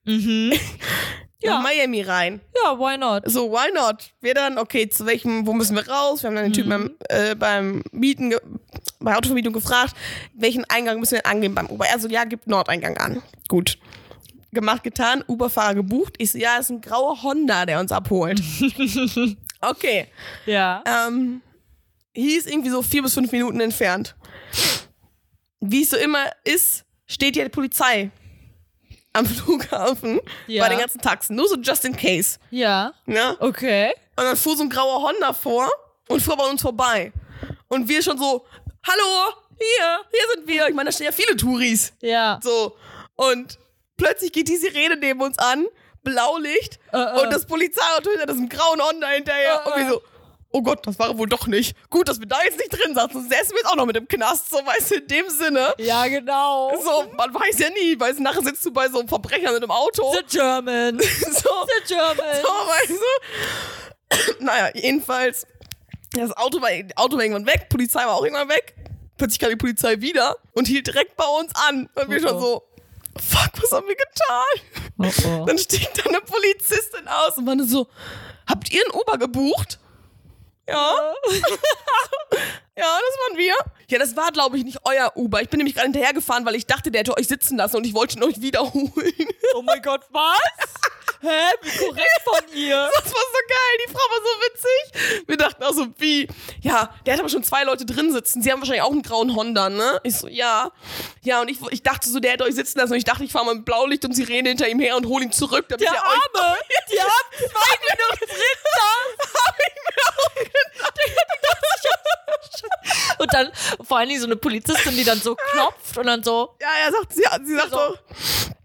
[1.44, 1.56] Ja.
[1.56, 2.40] nach Miami rein.
[2.64, 3.24] Ja, why not?
[3.26, 4.14] So, why not?
[4.22, 6.22] Wir dann, okay, zu welchem, wo müssen wir raus?
[6.22, 8.34] Wir haben dann den Typen beim, äh, beim Mieten,
[8.98, 9.94] bei Autovermietung gefragt,
[10.32, 11.86] welchen Eingang müssen wir angeben beim Uber?
[11.86, 13.22] Er so, ja, gibt Nordeingang an.
[13.48, 13.78] Gut.
[14.52, 16.14] Gemacht, getan, Uberfahrer gebucht.
[16.16, 18.40] Ich so, ja, ist ein grauer Honda, der uns abholt.
[19.60, 20.06] okay.
[20.46, 20.82] Ja.
[20.86, 21.42] Ähm,
[22.14, 24.14] hieß irgendwie so vier bis fünf Minuten entfernt.
[25.60, 28.10] Wie es so immer ist, steht ja die Polizei
[29.14, 30.62] am Flughafen Ja.
[30.64, 31.36] bei den ganzen Taxen.
[31.36, 32.38] Nur so just in case.
[32.50, 32.92] Ja.
[33.06, 33.36] Ne?
[33.40, 33.94] Okay.
[34.16, 35.70] Und dann fuhr so ein grauer Honda vor
[36.08, 37.12] und fuhr bei uns vorbei.
[37.68, 38.44] Und wir schon so,
[38.86, 40.68] hallo, hier, hier sind wir.
[40.68, 41.92] Ich meine, da stehen ja viele Touris.
[42.00, 42.38] Ja.
[42.42, 42.76] So.
[43.16, 43.58] Und
[43.96, 45.66] plötzlich geht die Sirene neben uns an,
[46.02, 47.22] Blaulicht Äh, äh.
[47.22, 49.62] und das Polizeiauto hinter diesem grauen Honda hinterher.
[49.64, 50.02] Äh, und wir so,
[50.54, 51.76] oh Gott, das war wohl doch nicht.
[51.90, 53.96] Gut, dass wir da jetzt nicht drin saßen, sonst säßen wir jetzt auch noch mit
[53.96, 55.74] im Knast, so weißt du, in dem Sinne.
[55.78, 56.72] Ja, genau.
[56.80, 59.72] So, man weiß ja nie, weil nachher sitzt du bei so einem Verbrecher mit einem
[59.72, 60.14] Auto.
[60.14, 60.98] The German.
[61.00, 62.42] So, The German.
[62.42, 63.00] so, weißt
[64.38, 64.44] du?
[64.44, 65.44] naja, jedenfalls,
[66.12, 68.76] das Auto war, Auto war irgendwann weg, Polizei war auch irgendwann weg.
[69.18, 71.88] Plötzlich kam die Polizei wieder und hielt direkt bei uns an.
[71.96, 72.40] Und wir Oh, schon oh.
[72.40, 72.62] so,
[73.20, 74.84] fuck, was haben wir getan?
[74.98, 75.46] Oh, oh.
[75.46, 77.88] Dann stieg da eine Polizistin aus und war so,
[78.46, 79.80] habt ihr einen Uber gebucht?
[80.66, 81.14] Ja.
[82.76, 83.54] Ja, das waren wir.
[83.88, 85.40] Ja, das war, glaube ich, nicht euer Uber.
[85.42, 87.94] Ich bin nämlich gerade hinterhergefahren, weil ich dachte, der hätte euch sitzen lassen und ich
[87.94, 88.90] wollte ihn euch wiederholen.
[89.54, 90.40] Oh mein Gott, was?
[91.20, 91.28] Hä?
[91.62, 92.90] Wie korrekt von ihr.
[93.04, 95.28] Das war so geil, die Frau war so witzig.
[95.28, 96.28] Wir dachten also, wie?
[96.62, 98.42] Ja, der hat aber schon zwei Leute drin sitzen.
[98.42, 100.00] Sie haben wahrscheinlich auch einen grauen Honda, ne?
[100.02, 100.70] Ich so, ja.
[101.22, 103.32] Ja, und ich, ich dachte so, der hätte euch sitzen lassen und ich dachte, ich
[103.32, 105.94] fahre mal mit Blaulicht und Sirene hinter ihm her und hole ihn zurück, damit Der
[105.94, 106.40] er euch...
[106.42, 106.56] Arme.
[106.92, 108.64] Die haben zwei Minuten drin.
[113.18, 113.50] Und dann
[113.86, 116.92] vor allen Dingen so eine Polizistin, die dann so klopft und dann so, Ja, er
[116.92, 117.76] sagt, sie, sie sagt So.
[117.76, 117.96] so,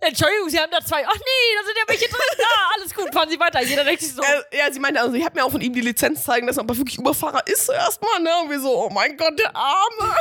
[0.02, 1.06] Entschuldigung, Sie haben da zwei.
[1.06, 2.20] Ach nee, da sind ja welche drin.
[2.40, 3.62] Ja, alles gut, fahren Sie weiter.
[3.62, 5.74] Jeder denkt sich so, äh, ja, sie meinte, also ich habe mir auch von ihm
[5.74, 8.30] die Lizenz zeigen lassen, ob er wirklich Uberfahrer ist so erstmal, ne?
[8.44, 9.80] Und wir so, oh mein Gott, der Arme.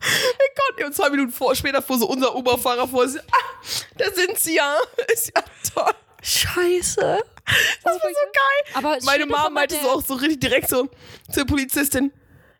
[0.00, 3.06] wir konnten und zwei Minuten vor, später fuhr so unser Uberfahrer vor.
[3.08, 3.64] Sie, ah,
[3.98, 4.76] da sind sie ja.
[5.12, 5.42] Ist ja
[5.74, 5.92] toll.
[6.22, 7.22] Scheiße.
[7.82, 8.00] Das war so
[8.32, 8.74] geil.
[8.74, 10.88] Aber Meine Mom meinte so auch so richtig direkt so
[11.30, 12.10] zur Polizistin.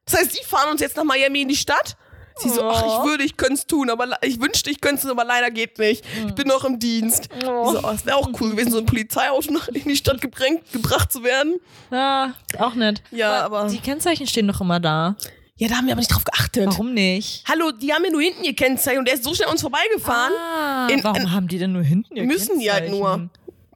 [0.07, 1.97] Das heißt, die fahren uns jetzt nach Miami in die Stadt?
[2.37, 5.09] Sie so, ach, ich würde, ich könnte es tun, aber ich wünschte, ich könnte es,
[5.11, 6.05] aber leider geht nicht.
[6.27, 7.29] Ich bin noch im Dienst.
[7.47, 7.73] Oh.
[7.75, 11.13] So, das wäre auch cool gewesen, so ein Polizeiauto noch in die Stadt gebrängt, gebracht
[11.13, 11.61] zu werden.
[11.93, 13.03] Ja, auch nett.
[13.13, 15.15] Ja, aber- Die Kennzeichen stehen doch immer da.
[15.57, 16.67] Ja, da haben wir aber nicht drauf geachtet.
[16.67, 17.45] Warum nicht?
[17.49, 19.61] Hallo, die haben ja nur hinten ihr Kennzeichen und der ist so schnell an uns
[19.61, 20.33] vorbeigefahren.
[20.37, 23.29] Ah, In- warum in- haben die denn nur hinten ihr Müssen die halt nur.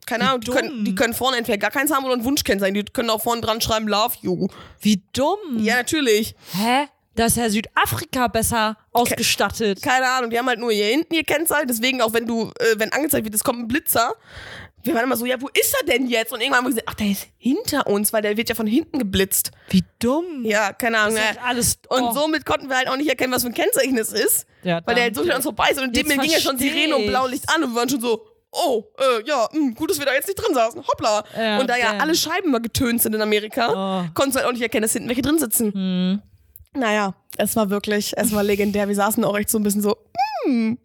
[0.08, 2.74] Keine Ahnung, die können, die können vorne entweder gar keins haben oder ein Wunschkennzeichen.
[2.74, 4.48] Die können auch vorne dran schreiben, love you.
[4.80, 5.58] Wie dumm.
[5.58, 6.34] Ja, natürlich.
[6.54, 6.86] Hä?
[7.14, 9.82] Da ist ja Südafrika besser ausgestattet.
[9.82, 11.68] Keine Ahnung, die haben halt nur hier hinten ihr Kennzeichen.
[11.68, 14.14] Deswegen auch, wenn du, äh, wenn angezeigt wird, es kommt ein Blitzer.
[14.82, 16.32] Wir waren immer so, ja, wo ist er denn jetzt?
[16.32, 18.66] Und irgendwann haben wir gesagt, ach, der ist hinter uns, weil der wird ja von
[18.66, 19.50] hinten geblitzt.
[19.68, 20.44] Wie dumm.
[20.44, 21.16] Ja, keine Ahnung.
[21.16, 21.42] Das ist ja.
[21.42, 21.78] halt alles.
[21.88, 22.12] Und oh.
[22.12, 24.46] somit konnten wir halt auch nicht erkennen, was für ein Kennzeichen es ist.
[24.62, 25.82] Ja, weil der halt so schnell an uns vorbei ist.
[25.82, 27.08] Und dem ging ja schon Sirene und ich.
[27.08, 30.14] Blaulicht an und wir waren schon so, oh, äh, ja, mh, gut, dass wir da
[30.14, 30.82] jetzt nicht drin saßen.
[30.86, 31.24] Hoppla.
[31.36, 32.00] Ja, und da ja damn.
[32.00, 33.68] alle Scheiben mal getönt sind in Amerika,
[34.04, 34.08] Oh.
[34.14, 35.72] konntest du halt auch nicht erkennen, dass hinten welche drin sitzen.
[35.72, 36.22] Hm.
[36.74, 38.88] Naja, es war wirklich, es war legendär.
[38.88, 39.96] Wir saßen auch echt so ein bisschen so,
[40.44, 40.78] hm,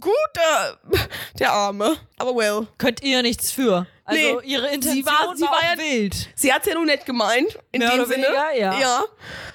[0.00, 0.96] gut, äh,
[1.38, 1.96] der Arme.
[2.18, 2.66] Aber well.
[2.78, 3.86] Könnt ihr nichts für.
[4.04, 6.28] Also Nee, ihre Intention sie war- sie war auch ja- wild.
[6.34, 8.24] Sie hat's ja nun nett gemeint, in Mehr dem Sinne.
[8.26, 8.78] weniger, ja.
[8.78, 9.04] ja.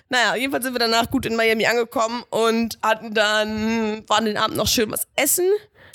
[0.09, 4.55] Naja, jedenfalls sind wir danach gut in Miami angekommen und hatten dann, waren den Abend
[4.57, 5.45] noch schön was essen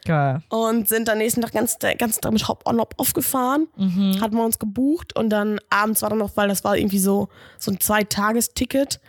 [0.04, 0.42] Geil.
[0.48, 3.68] und sind dann nächsten Tag ganz, ganzen Tag mit Haupturlaub aufgefahren.
[3.76, 4.20] Mhm.
[4.20, 7.28] Hatten wir uns gebucht und dann abends war dann noch, weil das war irgendwie so,
[7.58, 9.00] so ein Zweitagesticket.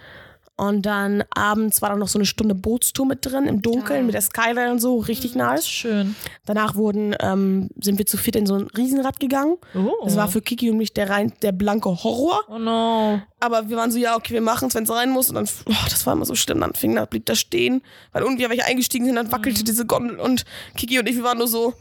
[0.56, 4.14] Und dann abends war dann noch so eine Stunde Bootstour mit drin, im Dunkeln, mit
[4.14, 5.68] der Skyline und so, richtig nice.
[5.68, 6.16] Schön.
[6.46, 9.58] Danach wurden, ähm, sind wir zu viert in so ein Riesenrad gegangen.
[9.74, 9.92] Oh.
[10.04, 12.42] Das war für Kiki und mich der rein, der blanke Horror.
[12.50, 13.20] Oh no.
[13.40, 15.30] Aber wir waren so, ja, okay, wir machen es, wenn es rein muss.
[15.30, 16.62] Und dann, oh, das war immer so schlimm.
[16.62, 19.66] Dann fing, da blieb da stehen, weil irgendwie welche eingestiegen sind, dann wackelte Mhm.
[19.66, 20.46] diese Gondel und
[20.78, 21.74] Kiki und ich, wir waren nur so,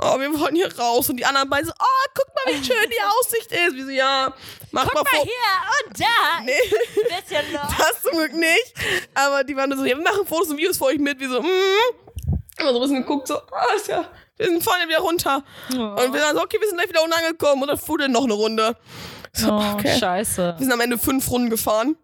[0.00, 1.08] oh, wir wollen hier raus.
[1.10, 3.74] Und die anderen beiden so, oh, guck mal, wie schön die Aussicht ist.
[3.76, 4.32] Wir so, ja,
[4.70, 5.22] mach mal vor.
[5.22, 6.06] hier und da.
[6.44, 6.52] Nee,
[7.20, 7.68] Bisschen noch.
[7.78, 8.74] das zum Glück nicht.
[9.14, 11.18] Aber die waren so, ja, wir machen Fotos und Videos für euch mit.
[11.20, 11.46] Wir so, mm.
[12.58, 14.04] Immer so ein bisschen geguckt, so, ah, ist ja,
[14.36, 15.42] wir sind vorne wieder runter.
[15.72, 15.76] Oh.
[15.76, 17.62] Und wir sagen so, okay, wir sind gleich wieder unten angekommen.
[17.62, 18.76] Und dann fuhr noch eine Runde.
[19.32, 19.98] So, Oh, okay.
[19.98, 20.54] scheiße.
[20.58, 21.96] Wir sind am Ende fünf Runden gefahren.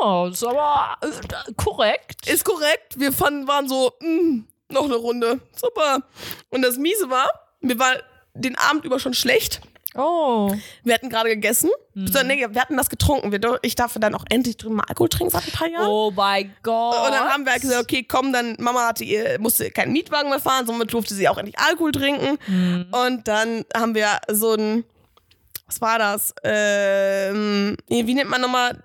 [0.00, 2.26] Oh, ist aber äh, korrekt.
[2.26, 2.98] Ist korrekt.
[2.98, 5.40] Wir fanden, waren so, mh, noch eine Runde.
[5.56, 6.02] Super.
[6.50, 7.28] Und das Miese war,
[7.60, 7.94] mir war
[8.34, 9.60] den Abend über schon schlecht.
[9.96, 10.52] Oh.
[10.82, 11.70] Wir hatten gerade gegessen.
[11.94, 13.30] So, nee, wir hatten das getrunken.
[13.30, 15.88] Wir, ich darf dann auch endlich drüben mal Alkohol trinken seit ein paar Jahren.
[15.88, 17.06] Oh mein Gott.
[17.06, 20.30] Und dann haben wir halt gesagt, okay, komm, dann Mama hatte ihr, musste keinen Mietwagen
[20.30, 22.38] mehr fahren, somit durfte sie auch endlich Alkohol trinken.
[22.48, 22.86] Mhm.
[22.90, 24.84] Und dann haben wir so ein,
[25.66, 26.34] was war das?
[26.42, 28.82] Ähm, wie nennt man nochmal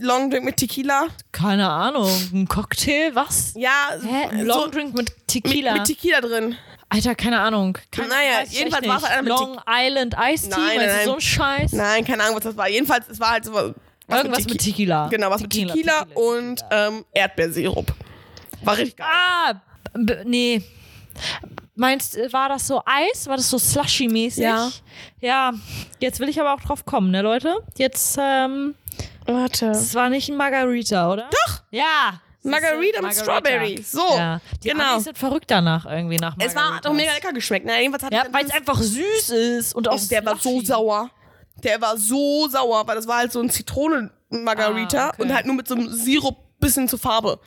[0.00, 1.08] Long Drink mit Tequila?
[1.32, 2.08] Keine Ahnung.
[2.32, 3.14] Ein Cocktail?
[3.14, 3.52] Was?
[3.54, 4.28] Ja, Hä?
[4.30, 5.74] Ein so Long Drink mit mit, Tequila?
[5.74, 6.56] mit Tequila drin.
[6.88, 7.76] Alter, keine Ahnung.
[7.90, 11.20] Keine, Naja, jedenfalls war es halt mit Long Island Iced Tea, Nein, nein, so ein
[11.20, 11.72] Scheiß.
[11.72, 12.68] Nein, keine Ahnung, was das war.
[12.68, 13.74] Jedenfalls, es war halt so was
[14.08, 15.08] Irgendwas mit Tequila.
[15.08, 17.92] Genau, was mit Tequila und ähm, Erdbeersirup.
[18.62, 19.06] War richtig geil.
[19.06, 19.54] Ah,
[20.24, 20.62] nee.
[21.74, 23.26] Meinst du, war das so Eis?
[23.26, 24.42] War das so slushy-mäßig?
[24.42, 24.70] Ja.
[25.20, 25.52] Ja,
[26.00, 27.54] jetzt will ich aber auch drauf kommen, ne, Leute?
[27.76, 28.74] Jetzt, ähm,
[29.28, 29.66] Warte.
[29.70, 31.28] es war nicht ein Margarita, oder?
[31.30, 31.62] Doch.
[31.70, 32.20] Ja.
[32.42, 33.82] Margarita mit Strawberry.
[33.86, 34.40] So, Ja.
[34.62, 34.92] Die genau.
[34.94, 36.72] Amis sind verrückt danach irgendwie nach Es Margaritas.
[36.72, 37.68] war doch mega lecker geschmeckt.
[37.68, 41.10] Jedenfalls hat Ja, weil es einfach süß ist und auch der war so sauer.
[41.64, 45.22] Der war so sauer, weil das war halt so ein Zitronen-Margarita Ah, okay.
[45.22, 47.38] und halt nur mit so einem Sirup bisschen zur Farbe.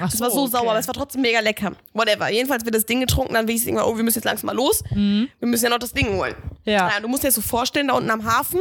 [0.00, 0.50] Ach Das war so okay.
[0.52, 1.72] sauer, aber es war trotzdem mega lecker.
[1.94, 2.28] Whatever.
[2.30, 4.56] Jedenfalls wird das Ding getrunken, dann will ich irgendwann, oh, wir müssen jetzt langsam mal
[4.56, 4.82] los.
[4.90, 6.34] Wir müssen ja noch das Ding holen.
[6.64, 6.86] Ja.
[6.88, 8.60] Naja, du musst dir das so vorstellen, da unten am Hafen.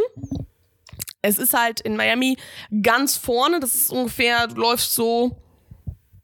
[1.28, 2.38] Es ist halt in Miami
[2.82, 5.38] ganz vorne, das ist ungefähr, du läufst so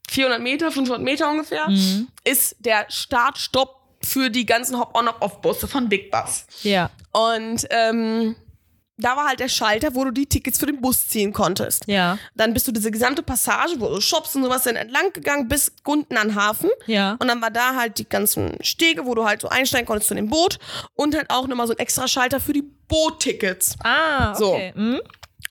[0.09, 2.07] 400 Meter, 500 Meter ungefähr, Mhm.
[2.23, 6.45] ist der Startstopp für die ganzen Hop-on-Hop-off-Busse von Big Bus.
[6.63, 6.89] Ja.
[7.13, 8.35] Und ähm,
[8.97, 11.83] da war halt der Schalter, wo du die Tickets für den Bus ziehen konntest.
[11.87, 12.17] Ja.
[12.35, 15.71] Dann bist du diese gesamte Passage, wo du Shops und sowas sind, entlang gegangen bis
[15.83, 16.69] unten an den Hafen.
[16.85, 17.17] Ja.
[17.19, 20.15] Und dann war da halt die ganzen Stege, wo du halt so einsteigen konntest zu
[20.15, 20.59] dem Boot.
[20.93, 23.75] Und halt auch nochmal so ein extra Schalter für die Boottickets.
[23.83, 24.53] Ah, So.
[24.53, 24.73] okay.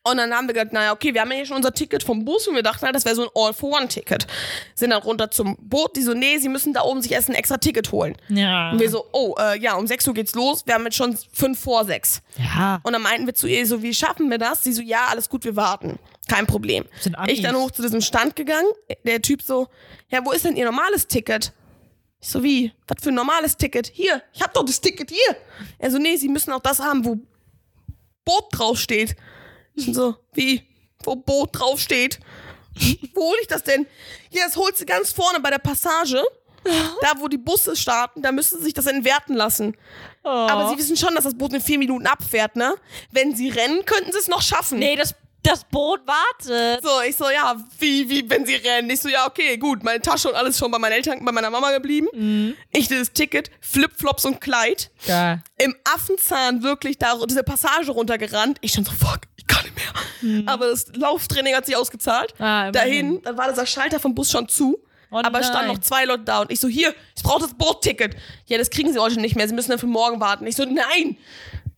[0.04, 2.24] Und dann haben wir gedacht, naja, okay, wir haben ja hier schon unser Ticket vom
[2.24, 4.26] Bus und wir dachten halt, das wäre so ein All-for-One-Ticket.
[4.74, 7.36] Sind dann runter zum Boot, die so, nee, sie müssen da oben sich erst ein
[7.36, 8.16] extra Ticket holen.
[8.28, 8.72] Ja.
[8.72, 11.16] Und wir so, oh, äh, ja, um 6 Uhr geht's los, wir haben jetzt schon
[11.32, 12.20] fünf vor sechs.
[12.36, 12.80] ja.
[12.82, 14.64] Und dann meinten wir zu ihr so, wie schaffen wir das?
[14.64, 15.98] Sie so, ja, alles gut, wir warten.
[16.28, 16.84] Kein Problem.
[17.28, 18.68] Ich dann hoch zu diesem Stand gegangen.
[19.04, 19.68] Der Typ so,
[20.08, 21.52] ja, wo ist denn Ihr normales Ticket?
[22.20, 22.72] Ich so, wie?
[22.86, 23.88] Was für ein normales Ticket?
[23.88, 25.36] Hier, ich hab doch das Ticket hier.
[25.78, 27.18] Er so, nee, Sie müssen auch das haben, wo
[28.24, 29.16] Boot draufsteht.
[29.74, 30.62] Ich so, wie?
[31.04, 32.20] Wo Boot draufsteht?
[33.14, 33.86] Wo hol ich das denn?
[34.30, 36.22] Ja, das holst du ganz vorne bei der Passage.
[36.64, 39.76] Da, wo die Busse starten, da müssen sie sich das entwerten lassen.
[40.22, 40.28] Oh.
[40.28, 42.76] Aber sie wissen schon, dass das Boot in vier Minuten abfährt, ne?
[43.10, 44.78] Wenn sie rennen, könnten sie es noch schaffen.
[44.78, 46.84] Nee, das, das Boot wartet.
[46.84, 48.88] So, ich so, ja, wie, wie, wenn sie rennen?
[48.90, 51.50] Ich so, ja, okay, gut, meine Tasche und alles schon bei meinen Eltern, bei meiner
[51.50, 52.06] Mama geblieben.
[52.12, 52.54] Mhm.
[52.72, 54.92] Ich das Ticket, Flipflops und Kleid.
[55.04, 55.42] Geil.
[55.58, 58.58] Im Affenzahn wirklich da diese Passage runtergerannt.
[58.60, 59.22] Ich schon so, fuck,
[60.22, 60.48] mehr.
[60.48, 62.34] Aber das Lauftraining hat sich ausgezahlt.
[62.38, 62.44] Mhm.
[62.44, 62.70] Ah.
[62.70, 64.78] Dahin, dann war dieser Schalter vom Bus schon zu.
[65.10, 65.76] Oh aber es standen nein.
[65.76, 68.16] noch zwei Leute da und ich so, hier, ich brauche das Bootticket.
[68.46, 70.46] Ja, das kriegen sie heute nicht mehr, sie müssen dann für morgen warten.
[70.46, 71.18] Ich so, nein,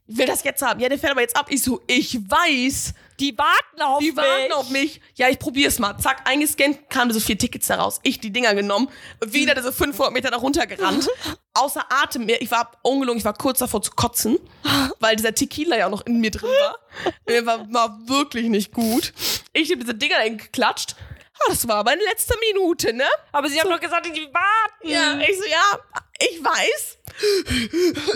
[0.06, 0.78] ich will das jetzt haben.
[0.78, 1.46] Ja, der fährt aber jetzt ab.
[1.48, 4.16] Ich so, ich weiß, Die warten auf die mich.
[4.16, 5.00] warten auf mich.
[5.16, 5.96] Ja, ich probier's mal.
[5.98, 7.98] Zack, eingescannt, kamen so vier Tickets daraus.
[8.04, 8.88] Ich die Dinger genommen,
[9.24, 11.08] wieder diese 500 Meter da runtergerannt.
[11.54, 12.28] Außer Atem.
[12.28, 14.38] Ich war ungelungen, ich war kurz davor zu kotzen,
[15.00, 16.76] weil dieser Tequila ja auch noch in mir drin war.
[17.28, 19.12] Mir war, war wirklich nicht gut.
[19.52, 20.96] Ich habe diese Dinger dann geklatscht.
[21.40, 23.04] Ah, das war aber in letzter Minute, ne?
[23.32, 24.88] Aber sie haben doch gesagt, die warten.
[24.88, 25.78] Ja, ich so, ja,
[26.20, 26.98] ich weiß.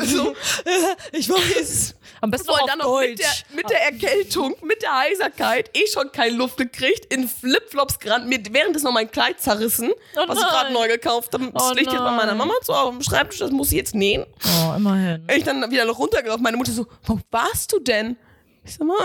[0.06, 0.34] so,
[1.12, 1.94] ich weiß.
[2.20, 3.44] Am besten So, auf dann noch mit Deutsch.
[3.48, 8.28] der, mit der Erkältung, mit der Heiserkeit, eh schon keine Luft gekriegt, in Flipflops gerannt,
[8.28, 11.50] mir währenddessen noch mein Kleid zerrissen, Oh was ich gerade neu gekauft habe.
[11.52, 12.34] Das Oh liegt jetzt bei meiner.
[12.34, 14.26] Mama so auf dem Schreibtisch, das muss sie jetzt nähen.
[14.44, 15.24] oh, immerhin.
[15.30, 18.16] Ich dann wieder noch runtergelaufen, meine Mutter so, wo warst du denn?
[18.64, 18.98] Ich so, Mama,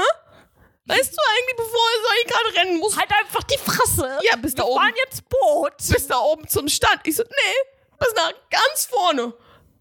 [0.85, 1.79] weißt du eigentlich, bevor
[2.21, 4.19] ich gerade rennen muss, Halt einfach die Fresse.
[4.23, 4.79] Ja, bis da Wir oben.
[4.81, 5.77] fahren jetzt Boot.
[5.77, 7.01] bis da oben zum Stand?
[7.05, 9.33] Ich so, nee, bis nach ganz vorne.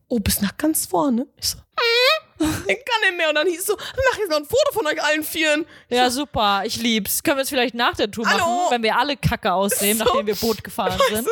[0.09, 1.27] Oh, bis nach ganz vorne?
[1.37, 1.59] Ich so,
[2.39, 3.29] ich kann nicht mehr.
[3.29, 5.65] Und dann hieß es so, mach jetzt noch ein Foto von euch allen Vieren.
[5.89, 6.63] Ja, super.
[6.65, 7.23] Ich lieb's.
[7.23, 8.39] Können wir es vielleicht nach der Tour Hallo?
[8.45, 10.05] machen, wenn wir alle kacke aussehen, So.
[10.05, 11.29] nachdem wir Boot gefahren sind?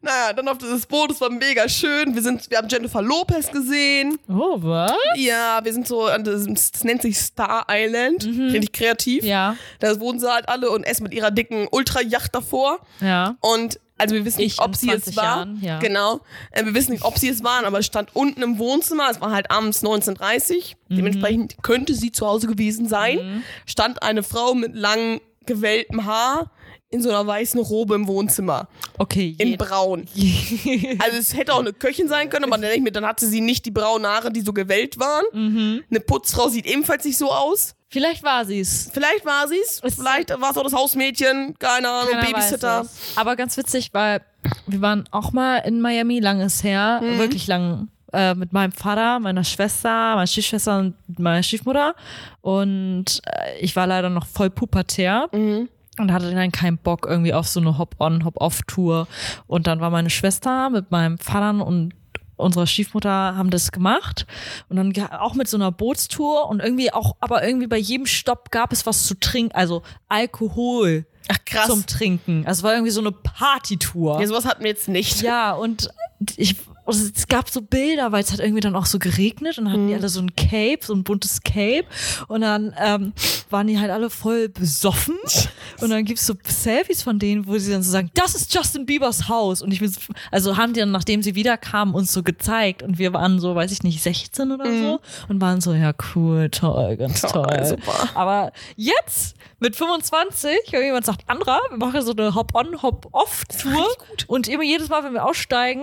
[0.00, 2.14] Naja, dann auf dieses Boot, es war mega schön.
[2.14, 4.18] Wir, sind, wir haben Jennifer Lopez gesehen.
[4.28, 4.92] Oh, was?
[5.16, 8.24] Ja, wir sind so an diesem, das nennt sich Star Island.
[8.24, 9.22] Richtig kreativ.
[9.24, 9.28] Mhm.
[9.28, 12.80] Ja, Da wohnen sie halt alle und essen mit ihrer dicken Ultrajacht davor.
[13.00, 13.36] ja.
[13.40, 15.24] Und also wir wissen nicht, Ich ob sie es 20 war.
[15.24, 15.78] Jahren, ja.
[15.78, 16.20] Genau.
[16.50, 19.08] Äh, wir wissen nicht, ob sie es waren, aber es stand unten im Wohnzimmer.
[19.10, 20.96] Es war halt abends 19.30 Mhm.
[20.96, 23.42] Dementsprechend könnte sie zu Hause gewesen sein.
[23.66, 26.50] Stand eine Frau mit langem, gewelltem Haar
[26.90, 28.68] in so einer weißen Robe im Wohnzimmer.
[28.98, 30.06] Okay, In je- braun.
[30.98, 33.26] Also es hätte auch eine Köchin sein können, aber dann denke ich mir, dann hatte
[33.26, 35.24] sie nicht die braunen Haare, die so gewellt waren.
[35.32, 35.84] Mhm.
[35.90, 37.74] Eine Putzfrau sieht ebenfalls nicht so aus.
[37.88, 38.90] Vielleicht war sie's.
[38.92, 42.84] Vielleicht war sie's, Es- vielleicht war es auch das Hausmädchen, keine Ahnung, Babysitter.
[43.14, 44.20] Aber ganz witzig, weil
[44.66, 47.18] wir waren auch mal in Miami, langes her, Mhm.
[47.18, 51.94] wirklich lang, äh, mit meinem Vater, meiner Schwester, meiner Stiefschwester und meiner Stiefmutter.
[52.40, 55.28] Und äh, ich war leider noch voll pubertär.
[55.32, 55.68] Mhm.
[55.98, 59.08] Und hatte dann keinen Bock irgendwie auf so eine Hop-on, Hop-off-Tour.
[59.46, 61.94] Und dann war meine Schwester mit meinem Vater und
[62.36, 64.26] unserer Stiefmutter haben das gemacht.
[64.68, 68.50] Und dann auch mit so einer Bootstour und irgendwie auch, aber irgendwie bei jedem Stopp
[68.50, 71.66] gab es was zu trinken, also Alkohol Ach krass.
[71.66, 72.44] zum Trinken.
[72.46, 74.20] Also es war irgendwie so eine Partytour.
[74.20, 75.22] ja, sowas hatten wir jetzt nicht.
[75.22, 75.90] Ja, und
[76.36, 76.56] ich,
[76.86, 79.58] also es gab so Bilder, weil es hat irgendwie dann auch so geregnet.
[79.58, 81.84] Und dann hatten die alle so ein Cape, so ein buntes Cape.
[82.28, 83.12] Und dann ähm,
[83.50, 85.16] waren die halt alle voll besoffen.
[85.80, 88.86] Und dann gibt's so Selfies von denen, wo sie dann so sagen, das ist Justin
[88.86, 89.60] Biebers Haus.
[89.62, 92.82] Und ich bin, so- also haben die dann, nachdem sie wiederkamen, uns so gezeigt.
[92.82, 95.00] Und wir waren so, weiß ich nicht, 16 oder so.
[95.28, 97.64] Und waren so, ja cool, toll, ganz Toll, toll.
[97.66, 98.08] super.
[98.14, 103.86] Aber jetzt mit 25, wenn jemand sagt, Andra, wir machen so eine Hop-on, Hop-off-Tour.
[104.28, 105.82] Und immer jedes Mal, wenn wir aussteigen,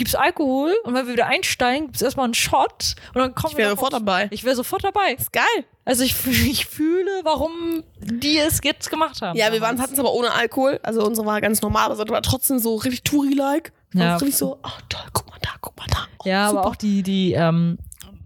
[0.00, 3.58] gibt's Alkohol und wenn wir wieder einsteigen, gibt's erstmal einen Shot und dann kommen Ich
[3.58, 4.28] wir wäre noch sofort dabei.
[4.30, 5.12] Ich wäre sofort dabei.
[5.16, 5.44] Ist geil.
[5.84, 9.38] Also ich, ich fühle, warum die es jetzt gemacht haben.
[9.38, 10.80] Ja, wir hatten es aber ohne Alkohol.
[10.82, 13.72] Also unsere war ganz normal, aber es war trotzdem so richtig Touri-like.
[13.92, 14.16] Ja.
[14.16, 15.98] Richtig so, ach toll, guck mal da, guck mal da.
[16.18, 16.60] Oh, Ja, super.
[16.60, 17.76] aber auch die, die, ähm,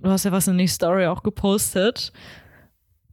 [0.02, 2.12] du hast ja was in die Story auch gepostet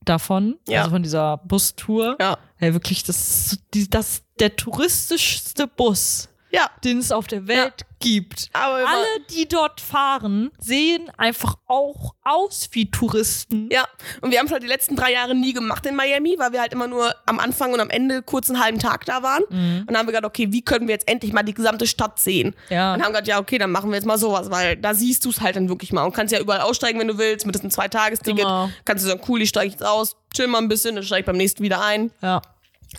[0.05, 0.79] davon, Ja.
[0.81, 2.17] also von dieser Bustour.
[2.19, 2.37] Ja.
[2.57, 6.69] Hey, wirklich, das ist die, das der touristischste Bus, Ja.
[6.83, 8.49] den es auf der Welt gibt.
[8.53, 13.69] Aber Alle, die dort fahren, sehen einfach auch aus wie Touristen.
[13.71, 13.85] Ja,
[14.21, 16.59] und wir haben es halt die letzten drei Jahre nie gemacht in Miami, weil wir
[16.59, 19.43] halt immer nur am Anfang und am Ende kurz einen halben Tag da waren.
[19.43, 22.19] Und dann haben wir gedacht, okay, wie können wir jetzt endlich mal die gesamte Stadt
[22.19, 22.55] sehen?
[22.69, 22.93] Ja.
[22.93, 25.29] Und haben gedacht, ja, okay, dann machen wir jetzt mal sowas, weil da siehst du
[25.29, 27.71] es halt dann wirklich mal und kannst ja überall aussteigen, wenn du willst, mit diesem
[27.71, 28.43] Zwei-Tages-Ticket.
[28.43, 28.69] Genau.
[28.85, 31.25] Kannst du sagen, cool, ich steige jetzt aus, chill mal ein bisschen, dann steige ich
[31.25, 32.11] beim nächsten wieder ein.
[32.21, 32.41] Ja.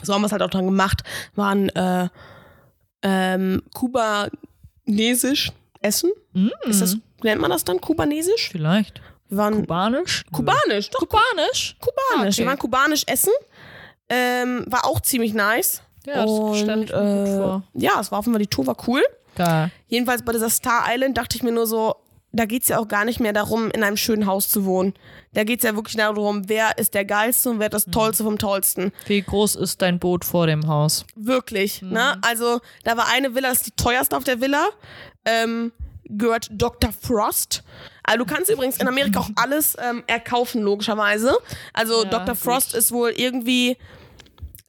[0.03, 1.03] So haben wir es halt auch dann gemacht.
[1.35, 2.09] Waren äh,
[3.03, 3.63] ähm,
[4.85, 6.11] kubanesisch essen.
[6.65, 8.51] Ist das, nennt man das dann kubanesisch?
[8.51, 9.01] Vielleicht.
[9.29, 10.25] Wir waren Kubanisch?
[10.31, 11.77] kubanisch, doch Kubanisch?
[11.81, 12.35] kubanisch.
[12.35, 12.39] Okay.
[12.39, 13.33] Wir waren kubanisch essen.
[14.09, 15.83] Ähm, war auch ziemlich nice.
[16.05, 17.63] Ja, das gut äh, vor.
[17.73, 19.03] Ja, es war Fall, die Tour war cool.
[19.37, 19.71] Geil.
[19.87, 21.95] Jedenfalls bei dieser Star Island dachte ich mir nur so,
[22.33, 24.95] da geht's ja auch gar nicht mehr darum, in einem schönen Haus zu wohnen.
[25.35, 27.93] Da geht's ja wirklich darum, wer ist der Geilste und wer das Mhm.
[27.93, 28.93] Tollste vom Tollsten.
[29.07, 31.05] Wie groß ist dein Boot vor dem Haus?
[31.15, 31.91] Wirklich, Mhm.
[31.93, 32.19] ne?
[32.23, 34.67] Also, da war eine Villa, das ist die teuerste auf der Villa.
[35.25, 35.73] Ähm,
[36.05, 36.91] gehört Dr.
[36.93, 37.63] Frost.
[38.03, 41.37] Also, du kannst übrigens in Amerika auch alles ähm, erkaufen, logischerweise.
[41.73, 42.35] Also, Ja, Dr.
[42.35, 42.39] gut.
[42.39, 43.77] Frost ist wohl irgendwie.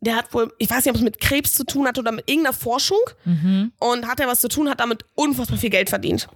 [0.01, 2.29] Der hat wohl, ich weiß nicht, ob es mit Krebs zu tun hat oder mit
[2.29, 2.99] irgendeiner Forschung.
[3.23, 3.71] Mhm.
[3.79, 6.27] Und hat er was zu tun, hat damit unfassbar viel Geld verdient.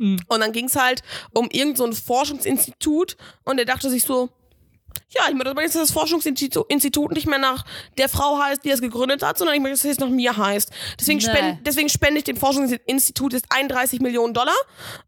[0.00, 0.18] Mhm.
[0.28, 4.30] Und dann ging es halt um irgendein so ein Forschungsinstitut und er dachte sich so,
[5.10, 7.64] ja, ich möchte aber jetzt, dass das Forschungsinstitut Institut nicht mehr nach
[7.98, 10.36] der Frau heißt, die es gegründet hat, sondern ich möchte, dass es jetzt nach mir
[10.36, 10.70] heißt.
[10.98, 11.24] Deswegen, Nee.
[11.24, 14.54] spend, deswegen spende ich dem Forschungsinstitut jetzt 31 Millionen Dollar.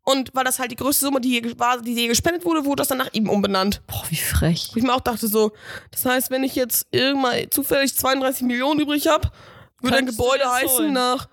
[0.03, 2.81] Und weil das halt die größte Summe, die je, war, die je gespendet wurde, wurde
[2.81, 3.81] das dann nach ihm umbenannt.
[3.87, 4.71] Boah, wie frech.
[4.73, 5.53] Wo ich mir auch dachte so,
[5.91, 9.31] das heißt, wenn ich jetzt irgendwann zufällig 32 Millionen übrig habe,
[9.81, 11.29] würde ein Gebäude heißen nach,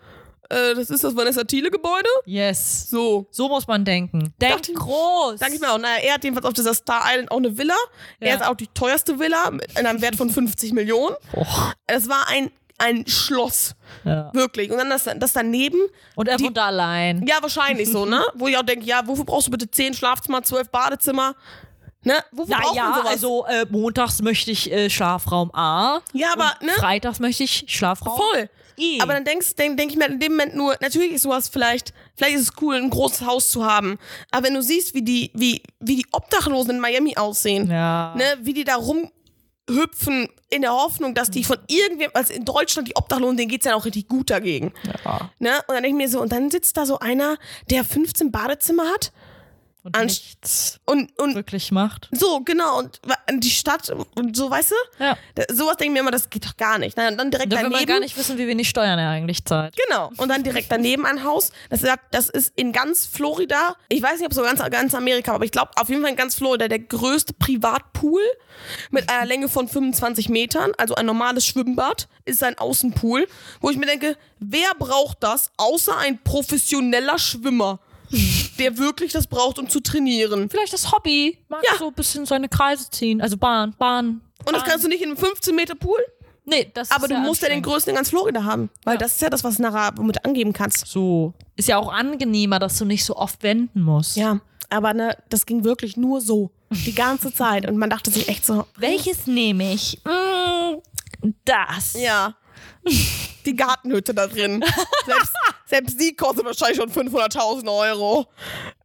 [0.49, 2.09] äh, das ist das Vanessa Thiele Gebäude.
[2.25, 2.89] Yes.
[2.89, 3.27] So.
[3.31, 4.33] So muss man denken.
[4.41, 5.39] Denk Dachte ich- groß.
[5.39, 7.75] Sag ich mal auch, naja, er hat jedenfalls auf dieser Star Island auch eine Villa.
[8.19, 8.35] Er Ja.
[8.35, 11.15] ist auch die teuerste Villa mit einem Wert von 50 Millionen.
[11.33, 11.73] Boah.
[11.87, 13.75] Es war ein, ein Schloss,
[14.05, 14.31] Ja.
[14.33, 14.71] wirklich.
[14.71, 15.79] Und dann das, das daneben,
[16.15, 17.25] Und er wohnt da allein.
[17.27, 18.23] ja, wahrscheinlich so, ne?
[18.35, 21.35] Wo ich auch denke, ja, wofür brauchst du bitte 10 Schlafzimmer, 12 Badezimmer?
[22.03, 22.13] Ne?
[22.31, 23.11] Wofür braucht man Naja, sowas?
[23.11, 25.99] also äh, montags möchte ich äh, Schlafraum A.
[26.13, 26.71] Ja, aber, ne?
[26.77, 28.49] Freitags möchte ich Schlafraum Voll.
[28.79, 29.01] I.
[29.01, 31.93] Aber dann denkst, denk, denk ich mir in dem Moment nur, natürlich ist sowas vielleicht,
[32.15, 33.97] vielleicht ist es cool, ein großes Haus zu haben.
[34.31, 38.15] Aber wenn du siehst, wie die, wie, wie die Obdachlosen in Miami aussehen, ja.
[38.15, 42.87] ne, wie die da rumhüpfen in der Hoffnung, dass die von irgendwem, also in Deutschland
[42.87, 44.73] die Obdachlosen, denen geht's ja auch richtig gut dagegen.
[45.05, 45.31] ja.
[45.39, 45.51] Ne?
[45.67, 47.37] Und dann denke ich mir so, und dann sitzt da so einer,
[47.69, 49.11] der 15 Badezimmer hat
[49.81, 52.09] Und An- nichts und, und wirklich macht.
[52.11, 52.99] so, genau, und
[53.31, 55.03] die Stadt und so, weißt du?
[55.03, 55.17] Ja.
[55.49, 56.97] Sowas denke ich mir immer, das geht doch gar nicht.
[56.97, 57.87] Und dann direkt Da will man daneben.
[57.87, 59.75] gar nicht wissen, wie wenig Steuern er eigentlich zahlt.
[59.87, 60.11] Genau.
[60.17, 61.51] Und dann direkt daneben ein Haus.
[61.69, 65.33] Das, ist- das ist in ganz Florida, ich weiß nicht, ob so ganz, ganz Amerika,
[65.33, 68.21] aber ich glaube auf jeden Fall in ganz Florida der größte Privatpool
[68.91, 73.27] mit einer Länge von 25 Metern, also ein normales Schwimmbad, ist ein Außenpool,
[73.61, 77.79] wo ich mir denke, wer braucht das, außer ein professioneller Schwimmer,
[78.57, 80.49] der wirklich das braucht, um zu trainieren.
[80.49, 81.37] Vielleicht das Hobby.
[81.47, 81.77] Mag Ja.
[81.77, 83.21] so ein bisschen seine Kreise ziehen.
[83.21, 84.21] Also Bahn, Bahn.
[84.45, 85.99] Und das kannst du nicht in einem 15 Meter Pool?
[86.45, 88.69] Nee, das Aber ist du musst ja den größten in ganz Florida haben.
[88.83, 88.99] Weil Ja.
[88.99, 90.87] das ist ja das, was du nachher womit angeben kannst.
[90.87, 91.33] So.
[91.55, 94.15] Ist ja auch angenehmer, dass du nicht so oft wenden musst.
[94.17, 94.39] Ja,
[94.71, 96.49] aber ne, das ging wirklich nur so.
[96.71, 97.67] Die ganze Zeit.
[97.67, 99.99] Und man dachte sich echt so, Welches nehme ich?
[100.05, 100.77] Mm,
[101.45, 101.93] das.
[101.93, 102.35] ja.
[103.45, 104.63] Die Gartenhütte da drin.
[105.05, 105.33] Selbst,
[105.69, 108.25] selbst die kostet wahrscheinlich schon 500.000 Euro.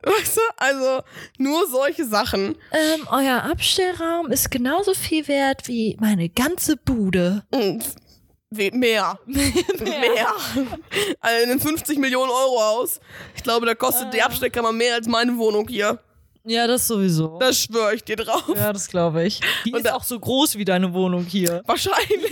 [0.02, 0.40] Weißt du?
[0.58, 1.02] Also
[1.38, 2.56] nur solche Sachen.
[2.72, 7.42] Ähm, euer Abstellraum ist genauso viel wert wie meine ganze Bude.
[7.50, 7.82] Und
[8.50, 9.18] we- Mehr.
[9.26, 10.26] mehr.
[11.20, 13.00] Also in 50 Millionen Euro aus.
[13.34, 15.98] Ich glaube, da kostet die Abstellkammer mehr als meine Wohnung hier.
[16.46, 17.38] Ja, das sowieso.
[17.38, 18.44] Das schwöre ich dir drauf.
[18.54, 19.40] ja, das glaube ich.
[19.64, 21.62] Die Und ist da- auch so groß wie deine Wohnung hier.
[21.64, 22.30] Wahrscheinlich.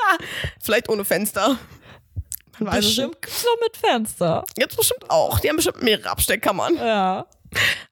[0.60, 1.56] Vielleicht ohne Fenster.
[2.66, 3.20] Weiß es nicht.
[3.20, 4.44] Bestimmt so mit Fenster.
[4.58, 5.38] Jetzt bestimmt auch.
[5.40, 6.76] Die haben bestimmt mehrere Abstellkammern.
[6.76, 7.26] Ja.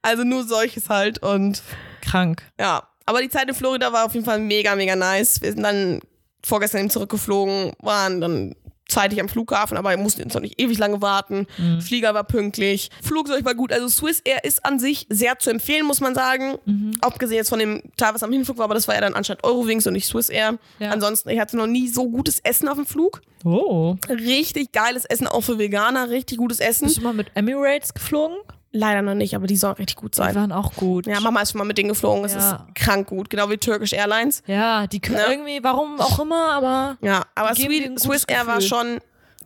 [0.03, 1.21] Also nur solches halt.
[1.23, 1.63] Und
[2.01, 2.43] Krank.
[2.59, 2.83] ja.
[3.05, 5.43] Aber die Zeit in Florida war auf jeden Fall mega, mega nice.
[5.43, 6.01] Wir sind dann
[6.45, 8.55] vorgestern eben zurückgeflogen, waren dann
[8.93, 11.47] zeitig am Flughafen, aber wir mussten jetzt noch nicht ewig lange warten.
[11.81, 12.91] Flieger war pünktlich.
[13.03, 13.73] Flugzeug war gut.
[13.73, 16.59] Also Swiss Air ist an sich sehr zu empfehlen, muss man sagen.
[17.01, 19.45] Abgesehen jetzt von dem Teil, was am Hinflug war, aber das war ja dann anstatt
[19.45, 20.59] Eurowings und nicht Swiss Air.
[20.79, 20.91] Ja.
[20.91, 23.23] Ansonsten, ich hatte noch nie so gutes Essen auf dem Flug.
[23.45, 23.97] Oh.
[24.09, 26.87] Richtig geiles Essen, auch für Veganer, richtig gutes Essen.
[26.87, 28.37] Bist du mal mit Emirates geflogen?
[28.75, 30.35] Leider noch nicht, aber die soll richtig gut Die sein.
[30.35, 31.07] waren auch gut.
[31.07, 32.25] Ja, Mama ist schon mal mit denen geflogen.
[32.25, 32.39] Es Ja.
[32.69, 33.29] ist krank gut.
[33.29, 34.43] Genau wie Turkish Airlines.
[34.47, 35.25] Ja, die können Ne?
[35.29, 38.99] irgendwie, warum auch immer, aber Ja, aber Die Sweet, Swiss Air war schon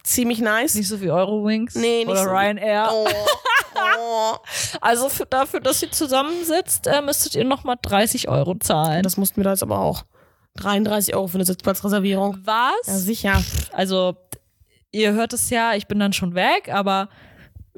[0.05, 0.77] ziemlich nice.
[0.77, 2.31] nicht so wie Eurowings Nee, nicht oder so.
[2.31, 2.89] Ryanair.
[2.93, 3.09] Oh,
[3.99, 4.35] oh.
[4.81, 9.03] Also für, dafür, dass ihr zusammensitzt, äh, müsstet ihr nochmal 30 Euro zahlen.
[9.03, 10.05] Das mussten wir da jetzt aber auch.
[10.59, 12.39] 33 Euro für eine Sitzplatzreservierung.
[12.45, 12.87] Was?
[12.87, 13.43] Ja, sicher.
[13.73, 14.17] Also,
[14.93, 17.09] ihr hört es ja, ich bin dann schon weg, aber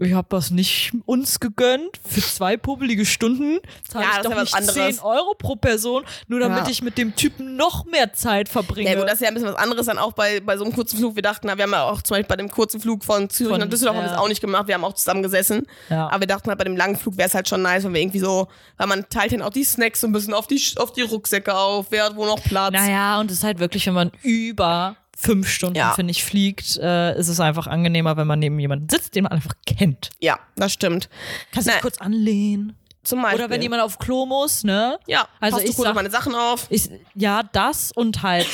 [0.00, 1.98] ich habe das nicht uns gegönnt.
[2.08, 4.74] Für zwei pubbelige Stunden zahle Ja, ich doch ja nicht anderes.
[4.74, 6.68] 10 Euro pro Person, nur damit Ja.
[6.70, 8.90] ich mit dem Typen noch mehr Zeit verbringe.
[8.90, 10.72] Ja gut, das ist ja ein bisschen was anderes dann auch bei, bei so einem
[10.74, 11.16] kurzen Flug.
[11.16, 13.50] Wir dachten, na, wir haben ja auch zum Beispiel bei dem kurzen Flug von Zürich
[13.52, 14.12] Von- nach Düsseldorf haben wir ja.
[14.14, 14.66] das auch nicht gemacht.
[14.68, 15.66] Wir haben auch zusammen gesessen.
[15.90, 16.08] Ja.
[16.08, 18.00] Aber wir dachten halt, bei dem langen Flug wäre es halt schon nice, wenn wir
[18.00, 20.92] irgendwie so, weil man teilt dann auch die Snacks so ein bisschen auf die, auf
[20.92, 22.72] die Rucksäcke auf, wer hat wo noch Platz.
[22.72, 25.92] Naja, und es ist halt wirklich, wenn man über fünf Stunden, Ja.
[25.94, 29.32] finde ich, fliegt, äh, ist es einfach angenehmer, wenn man neben jemanden sitzt, den man
[29.32, 30.10] einfach kennt.
[30.20, 31.08] Ja, das stimmt.
[31.52, 32.76] Kannst du dich kurz anlehnen?
[33.02, 33.40] Zum Beispiel.
[33.40, 34.98] Oder wenn jemand auf Klo muss, ne?
[35.06, 36.66] ja, Also passt du ich kurz sag- auf meine Sachen auf.
[36.70, 38.46] Ich, ja, das und halt,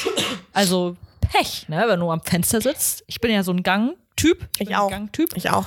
[0.53, 3.03] also Pech, ne, wenn du am Fenster sitzt.
[3.09, 4.49] Ich bin ja so ein Gang-Typ.
[4.59, 4.85] Ich bin auch.
[4.87, 5.37] Ein Gang-Typ.
[5.37, 5.67] Ich auch.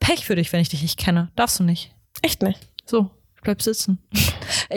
[0.00, 1.30] Pech für dich, wenn ich dich nicht kenne.
[1.36, 1.92] Darfst du nicht.
[2.22, 2.58] Echt nicht.
[2.84, 3.10] So,
[3.42, 3.98] bleib sitzen.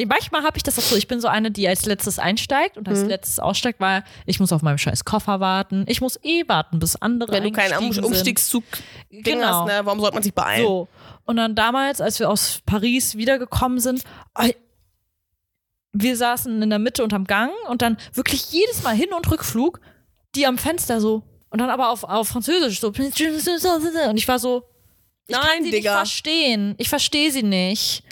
[0.08, 2.88] Manchmal habe ich das auch so, ich bin so eine, die als letztes einsteigt und
[2.90, 3.08] als Mhm.
[3.10, 5.86] letztes aussteigt, weil ich muss auf meinem scheiß Koffer warten.
[5.88, 8.04] Ich muss eh warten, bis andere Wenn du keinen Um-.
[8.06, 9.62] Umstiegszug-Ding Genau.
[9.62, 10.66] hast, ne, warum sollte man sich beeilen?
[10.66, 10.88] So.
[11.26, 14.04] Und dann damals, als wir aus Paris wiedergekommen sind,
[15.94, 19.80] wir saßen in der Mitte unterm Gang und dann wirklich jedes Mal Hin- und Rückflug,
[20.36, 21.24] die am Fenster so.
[21.50, 22.88] Und dann aber auf, auf Französisch so.
[22.90, 24.64] Und ich war so,
[25.28, 25.92] ich Nein, kann sie Digga.
[25.92, 26.76] nicht verstehen.
[26.78, 28.04] Ich verstehe sie nicht.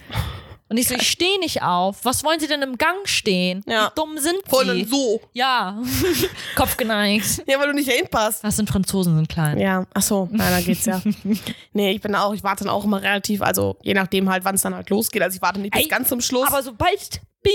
[0.74, 1.98] Und ich so, ich stehe nicht auf.
[2.02, 3.64] Was wollen sie denn im Gang stehen?
[3.68, 3.92] Ja.
[3.92, 4.86] Wie dumm sind Voll sie?
[4.86, 5.22] so.
[5.32, 5.80] Ja.
[6.56, 7.44] Kopf geneigt.
[7.46, 8.44] Ja, weil du nicht hinpasst.
[8.44, 9.60] Das sind Franzosen, sind klein.
[9.60, 11.00] Ja, ach so, nein, da geht's ja.
[11.74, 14.56] nee, ich bin auch, ich warte dann auch immer relativ, also je nachdem halt, wann
[14.56, 15.22] es dann halt losgeht.
[15.22, 16.48] Also ich warte nicht bis Ey, ganz zum Schluss.
[16.48, 17.54] Aber sobald Bing,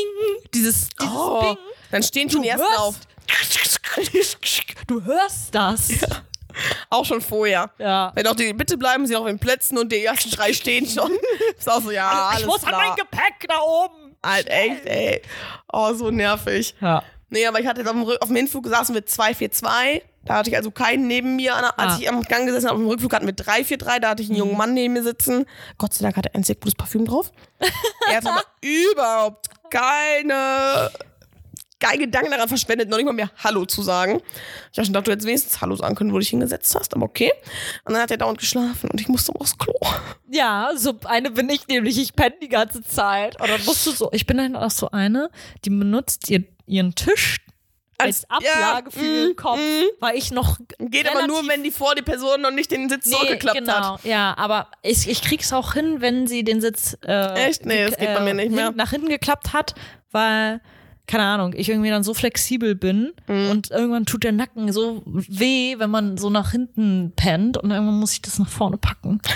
[0.54, 1.56] dieses, dieses oh, Bing,
[1.90, 3.00] dann stehen schon die ersten auf.
[4.86, 5.88] Du hörst das.
[6.90, 7.70] Auch schon vorher.
[7.78, 8.12] Ja.
[8.14, 11.10] Wenn auch die, bitte bleiben Sie auf den Plätzen und die ersten drei stehen schon.
[11.58, 12.80] Ist auch so, ja, alles ich muss klar.
[12.80, 14.16] an mein Gepäck da oben.
[14.24, 15.22] Halt echt, ey.
[15.72, 16.74] Oh, so nervig.
[16.80, 17.02] Ja.
[17.30, 20.02] Nee, aber ich hatte jetzt auf dem, auf dem Hinflug saßen wir 242.
[20.24, 21.96] Da hatte ich also keinen neben mir, als Ah.
[22.00, 22.76] ich am Gang gesessen habe.
[22.76, 24.00] Auf dem Rückflug hatten wir 343.
[24.00, 25.46] Da hatte ich einen jungen Mann neben mir sitzen.
[25.78, 27.30] Gott sei Dank hatte er ein sehr gutes Parfüm drauf.
[28.10, 30.90] er hat aber überhaupt keine,
[31.78, 34.20] keinen Gedanken daran verschwendet, noch nicht mal mehr Hallo zu sagen.
[34.72, 36.94] Ich habe schon gedacht, du hättest wenigstens Hallo sagen können, wo du dich hingesetzt hast,
[36.94, 37.32] aber okay.
[37.84, 39.74] Und dann hat er dauernd geschlafen und ich musste aufs Klo.
[40.30, 41.98] Ja, so eine bin ich nämlich.
[41.98, 43.40] Ich penne die ganze Zeit.
[43.40, 45.30] Und dann musst du so, ich bin dann auch so eine,
[45.64, 47.38] die benutzt ihr, ihren Tisch
[47.98, 50.00] als Als- ja, Ablage für ihren mm, Kopf, mm.
[50.00, 53.10] weil ich noch Geht aber nur, wenn die vor die Person noch nicht den Sitz
[53.10, 54.04] zurückgeklappt genau, hat.
[54.04, 57.66] Ja, aber ich, ich krieg's auch hin, wenn sie den Sitz äh, Echt?
[57.66, 58.70] Nee, das geht bei mir nicht mehr.
[58.70, 59.74] nach hinten geklappt hat,
[60.12, 60.60] weil
[61.08, 63.50] keine Ahnung, ich irgendwie dann so flexibel bin Mhm.
[63.50, 67.98] und irgendwann tut der Nacken so weh, wenn man so nach hinten pennt und irgendwann
[67.98, 69.20] muss ich das nach vorne packen.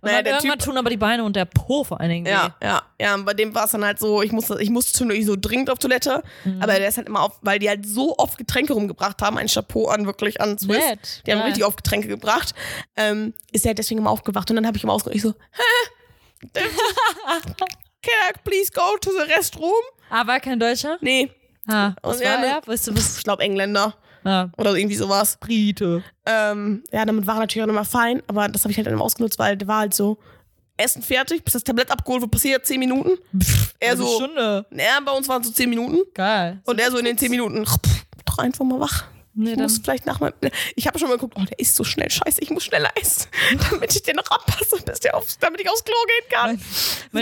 [0.00, 2.30] Naja, irgendwann Typ- tun aber die Beine und der Po vor allen Dingen weh.
[2.30, 3.14] Ja, ja, ja.
[3.16, 5.70] Und bei dem war es dann halt so, ich musste, ich musste zwischendurch so dringend
[5.70, 6.62] auf Toilette, Mhm.
[6.62, 9.48] aber der ist halt immer auf, weil die halt so oft Getränke rumgebracht haben, ein
[9.48, 10.78] Chapeau an wirklich an Swiss.
[10.78, 11.46] Nett, Die haben ja.
[11.46, 12.54] richtig oft Getränke gebracht.
[12.96, 16.54] Ähm, ist er halt deswegen immer aufgewacht und dann habe ich immer ich so, hä?
[18.00, 19.72] Can I please go to the restroom?
[20.10, 20.98] Ah, war kein Deutscher?
[21.00, 21.30] Nee.
[21.66, 22.60] Ah, was Und war ne- er?
[22.66, 23.18] Weißt du, was?
[23.18, 23.94] Ich glaube Engländer
[24.24, 25.36] Ah, oder irgendwie sowas.
[25.40, 26.02] Brite.
[26.26, 29.00] Ähm, ja, damit war er natürlich auch nochmal fein, aber das habe ich halt dann
[29.00, 30.18] ausgenutzt, weil der war halt so,
[30.76, 33.18] Essen fertig, bis das Tablett abgeholt wird, passiert 10 Minuten.
[33.80, 34.66] Er Eine so, Stunde.
[34.72, 35.98] ja, bei uns waren es so 10 Minuten.
[36.14, 36.60] Geil.
[36.64, 39.04] Und er so in den 10 Minuten, pff, doch einfach mal wach.
[39.38, 40.32] Nee, ich dann- muss vielleicht nach meinem.
[40.74, 42.10] Ich habe schon mal geguckt, oh, der isst so schnell.
[42.10, 43.26] Scheiße, ich muss schneller essen,
[43.70, 46.46] damit ich den noch abpasse, bis der aufs, damit ich aufs Klo gehen kann.
[46.56, 46.60] Mein,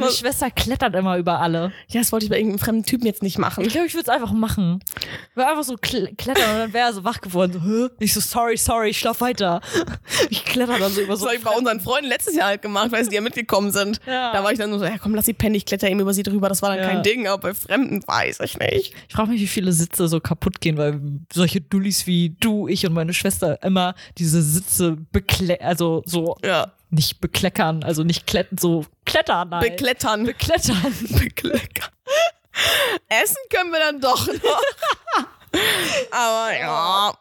[0.00, 1.72] meine So- Schwester klettert immer über alle.
[1.88, 3.64] Ja, das wollte ich bei irgendeinem fremden Typen jetzt nicht machen.
[3.64, 4.80] Ich glaube, ich würde es einfach machen.
[5.30, 7.52] Ich würde einfach so kle klettern und dann wäre er so wach geworden.
[7.52, 7.88] So, Hä?
[7.98, 9.60] Ich so, sorry, sorry, ich schlaf weiter.
[10.30, 11.26] Ich kletter dann so über Das so.
[11.26, 14.00] habe ich bei unseren Freunden letztes Jahr halt gemacht, weil sie ja mitgekommen sind.
[14.06, 14.32] Ja.
[14.32, 16.22] Da war ich dann so, ja komm, lass sie pennen, ich kletter eben über sie
[16.22, 16.48] drüber.
[16.48, 16.88] Das war dann Ja.
[16.88, 18.94] kein Ding, aber bei Fremden weiß ich nicht.
[19.08, 21.00] Ich frage mich, wie viele Sitze so kaputt gehen, weil
[21.32, 26.72] solche Dullis wie du, ich und meine Schwester immer diese Sitze bekle also so Ja.
[26.90, 29.48] nicht bekleckern, also nicht klettern, so klettern.
[29.50, 29.60] Nein.
[29.60, 30.24] Beklettern.
[30.24, 30.94] beklettern.
[31.18, 31.90] Bekleckern.
[33.08, 34.62] Essen können wir dann doch noch.
[36.10, 37.12] aber ja.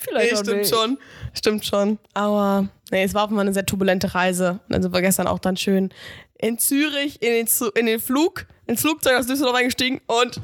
[0.00, 0.70] Vielleicht Nee, auch stimmt nicht.
[0.74, 0.98] schon.
[1.34, 1.98] Stimmt schon.
[2.14, 4.52] Aber nee, es war auf jeden Fall eine sehr turbulente Reise.
[4.52, 5.92] Und dann sind wir gestern auch dann schön
[6.38, 10.40] in Zürich in den, Zu in den Flug, ins Flugzeug aus Düsseldorf eingestiegen und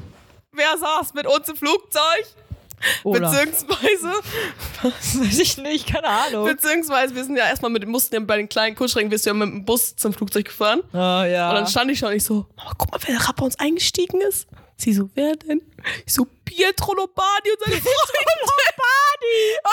[0.53, 2.25] wer saß mit uns im Flugzeug?
[3.03, 3.29] Oder?
[3.31, 4.11] Beziehungsweise,
[4.81, 6.45] Weiß ich nicht, keine Ahnung.
[6.45, 9.33] beziehungsweise wir sind ja erstmal mit, mussten ja bei den kleinen Kurzstrecken, bist du ja
[9.33, 10.81] mit dem Bus zum Flugzeug gefahren.
[10.93, 11.49] Oh, ja.
[11.49, 13.59] Und dann stand ich schon und ich so, Mama, guck mal, wer da bei uns
[13.59, 14.47] eingestiegen ist.
[14.77, 15.61] Sie so, wer denn?
[16.05, 17.93] Ich so, Pietro Lombardi und seine Freunde.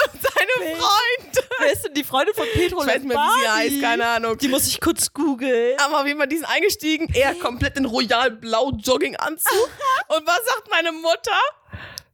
[0.03, 1.47] und seine Freunde.
[1.59, 4.05] Wer ist denn die Freundin von Petro Ich weiß nicht mehr, wie sie heißt, keine
[4.05, 4.37] Ahnung.
[4.37, 5.79] Die muss ich kurz googeln.
[5.79, 7.07] Aber auf jeden Fall, die sind eingestiegen.
[7.13, 9.69] Er komplett in royal blau Jogginganzug.
[10.09, 11.39] Und was sagt meine Mutter?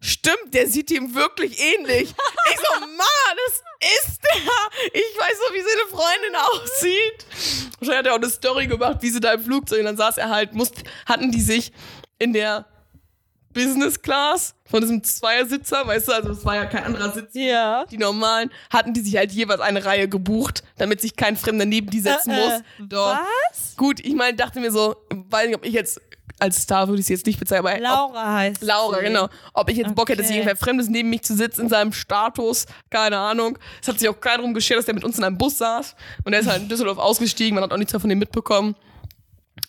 [0.06, 2.10] Stimmt, der sieht ihm wirklich ähnlich.
[2.10, 3.04] Ich so, Mama,
[3.48, 3.64] das
[3.98, 4.92] ist der.
[4.94, 7.72] Ich weiß so, wie seine Freundin aussieht.
[7.80, 9.80] Wahrscheinlich hat er auch eine Story gemacht, wie sie da im Flugzeug.
[9.80, 11.72] Und dann saß er halt, musst, hatten die sich
[12.20, 12.66] in der
[13.54, 17.86] Business Class von diesem Zweiersitzer, weißt du, also es war ja kein anderer Sitz Ja.
[17.86, 21.90] die normalen, hatten die sich halt jeweils eine Reihe gebucht, damit sich kein Fremder neben
[21.92, 22.54] die setzen Äh, muss.
[22.60, 23.20] äh, Doch.
[23.52, 23.76] Was?
[23.78, 26.02] Gut, ich meine, dachte mir so, weiß nicht, ob ich jetzt,
[26.40, 27.82] als Star würde ich sie jetzt nicht bezeichnen, aber ob,
[28.14, 29.04] Laura heißt Laura, sie.
[29.06, 29.30] genau.
[29.54, 32.66] Ob ich jetzt Bock hätte, dass irgendwer Fremdes neben mich zu sitzen in seinem Status,
[32.90, 33.58] keine Ahnung.
[33.82, 35.96] Es hat sich auch keiner drum geschert, dass der mit uns in einem Bus saß.
[36.26, 38.76] Und der ist halt in Düsseldorf ausgestiegen, man hat auch nichts mehr von dem mitbekommen.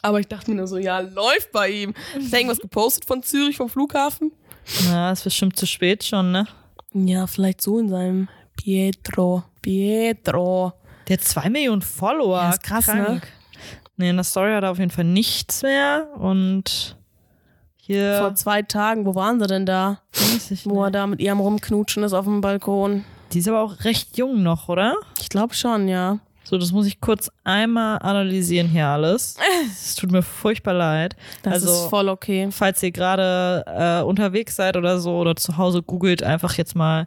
[0.03, 1.95] Aber ich dachte mir nur so, ja, läuft bei ihm.
[2.19, 4.33] Ist da irgendwas gepostet von Zürich, vom Flughafen?
[4.89, 6.47] Na, ist bestimmt zu spät schon, ne?
[6.93, 9.45] Ja, vielleicht so in seinem Pietro.
[9.63, 10.73] Pietro.
[11.09, 12.37] Der hat zwei Millionen Follower.
[12.39, 13.21] Ja, ist krass, ne?
[13.97, 16.09] Nee, in der Story hat er auf jeden Fall nichts mehr.
[16.17, 16.97] Und
[17.77, 18.19] hier.
[18.19, 20.01] Vor zwei Tagen, wo waren sie denn da?
[20.13, 20.95] weiß ich Wo er nicht.
[20.95, 23.05] da mit ihrem rumknutschen ist auf dem Balkon.
[23.33, 24.97] Die ist aber auch recht jung noch, oder?
[25.21, 26.19] Ich glaube schon, ja.
[26.45, 29.37] So, das muss ich kurz einmal analysieren hier alles.
[29.67, 31.17] Es tut mir furchtbar leid.
[31.43, 32.49] Das also, ist voll okay.
[32.51, 37.07] falls ihr gerade äh, unterwegs seid oder so oder zu Hause googelt, einfach jetzt mal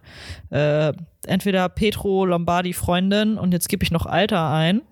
[0.50, 0.92] äh,
[1.28, 4.82] entweder Petro Lombardi Freundin und jetzt gebe ich noch Alter ein.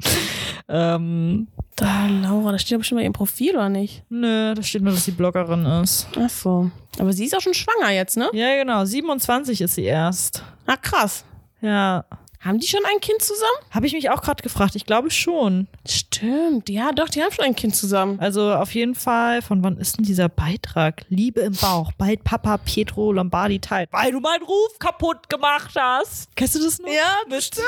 [0.68, 4.02] ähm, Da, Laura, das steht aber schon bei ihrem Profil, oder nicht?
[4.08, 6.06] nö, da steht nur, dass sie Bloggerin ist.
[6.18, 6.70] Ach so.
[6.98, 8.30] Aber sie ist auch schon schwanger jetzt, ne?
[8.32, 10.42] Ja, genau, 27 ist sie erst.
[10.66, 11.24] Ah, krass.
[11.60, 12.04] Ja,
[12.40, 13.58] Haben die schon ein Kind zusammen?
[13.70, 14.76] habe ich mich auch gerade gefragt.
[14.76, 15.66] Ich glaube schon.
[15.88, 16.68] Stimmt.
[16.68, 18.18] Ja, doch, die haben schon ein Kind zusammen.
[18.20, 21.04] Also auf jeden Fall, von wann ist denn dieser Beitrag?
[21.08, 23.88] Liebe im Bauch, bald Papa Pietro Lombardi teilt.
[23.92, 26.28] Weil du meinen Ruf kaputt gemacht hast.
[26.36, 26.88] Kennst du das noch?
[26.88, 27.66] Ja, stimmt,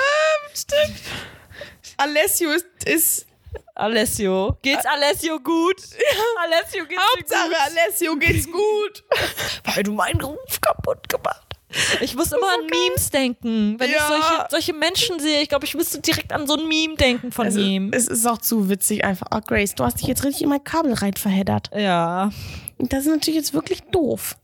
[0.54, 1.00] stimmt.
[1.98, 3.26] Alessio ist, ist
[3.74, 4.56] Alessio.
[4.62, 5.76] Geht's Alessio gut?
[6.44, 9.04] Alessio geht's Hauptsache, Alessio geht's gut.
[9.74, 11.42] Weil du meinen Ruf kaputt gemacht
[12.00, 13.76] Ich muss immer an Memes denken.
[13.78, 14.06] Wenn ich Ja.
[14.08, 17.46] solche, solche Menschen sehe, ich glaube, ich müsste direkt an so ein Meme denken von
[17.46, 17.90] Es, ihm.
[17.92, 19.26] es ist auch zu witzig einfach.
[19.34, 21.70] Oh, Grace, du hast dich jetzt richtig in mein Kabel rein verheddert.
[21.76, 22.30] Ja,
[22.78, 24.36] das ist natürlich jetzt wirklich doof.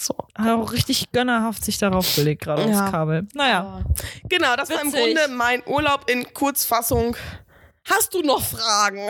[0.00, 0.14] So.
[0.34, 2.82] hat auch richtig gönnerhaft sich darauf gelegt, gerade Ja.
[2.84, 3.28] aufs Kabel.
[3.34, 3.82] Naja.
[4.28, 5.14] Genau, das war im Witzig.
[5.16, 7.16] Grunde mein Urlaub in Kurzfassung.
[7.88, 9.00] Hast du noch Fragen?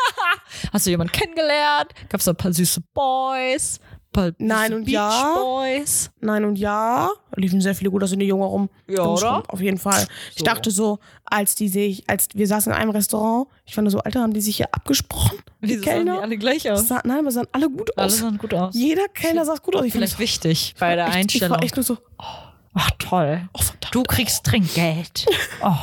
[0.72, 1.92] Hast du jemanden kennengelernt?
[2.08, 3.78] Gab's da ein paar süße Boys?
[4.12, 5.34] Paar Nein und ja.
[5.34, 6.10] Boys?
[6.20, 7.08] Nein und ja.
[7.30, 8.68] Da liefen sehr viele gut aus in die Junge rum.
[8.86, 9.30] Ja, oder?
[9.30, 10.06] rum, Auf jeden Fall.
[10.32, 10.44] Ich So.
[10.44, 14.20] dachte so, als die sich, als wir saßen in einem Restaurant, ich fand so, Alter,
[14.20, 15.38] haben die sich hier abgesprochen?
[15.62, 16.20] Die Wieso sahen die Kellner?
[16.22, 16.88] alle gleich aus?
[16.88, 18.18] Sah, nein, aber sahen alle gut Alle aus.
[18.18, 18.74] sahen gut aus.
[18.74, 19.84] Jeder Kellner sah gut aus.
[19.84, 21.56] Ich Vielleicht wichtig bei der echt, Ich Einstellung.
[21.56, 21.96] war echt nur so,
[22.74, 23.48] Ach toll.
[23.54, 25.26] oh verdammt, Du kriegst Trinkgeld.
[25.64, 25.74] Oh.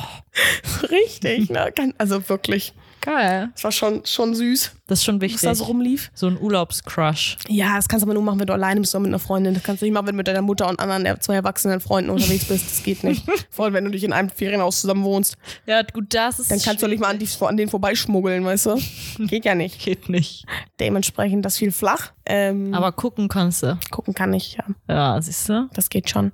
[0.90, 1.50] richtig.
[1.50, 1.72] Ne?
[1.98, 2.74] Also wirklich.
[3.02, 3.50] Geil.
[3.54, 5.42] Das war schon, schon süß, Das ist schon was wichtig.
[5.42, 6.12] da so rumlief.
[6.14, 7.38] so ein Urlaubscrush.
[7.48, 9.54] Ja, das kannst du aber nur machen, wenn du alleine bist oder mit einer Freundin.
[9.54, 11.80] Das kannst du nicht machen, wenn du mit deiner Mutter und anderen äh, zwei erwachsenen
[11.80, 12.66] Freunden unterwegs bist.
[12.70, 13.26] Das geht nicht.
[13.50, 15.38] Vor allem, wenn du dich in einem Ferienhaus zusammen wohnst.
[15.66, 16.52] Ja, gut, das ist.
[16.52, 18.82] Dann kannst du nicht mal an, die, an denen vorbeischmuggeln, weißt du?
[19.28, 19.80] Geht ja nicht.
[19.80, 20.46] Geht nicht.
[20.80, 22.12] Dementsprechend das viel flach.
[22.26, 23.78] Ähm, Aber gucken kannst du.
[23.92, 24.66] gucken kann ich, ja.
[24.88, 25.70] Ja, siehst du?
[25.74, 26.32] Das geht schon.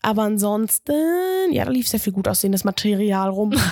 [0.00, 0.92] Aber ansonsten,
[1.52, 3.52] ja, da lief sehr viel gut aussehendes Material rum.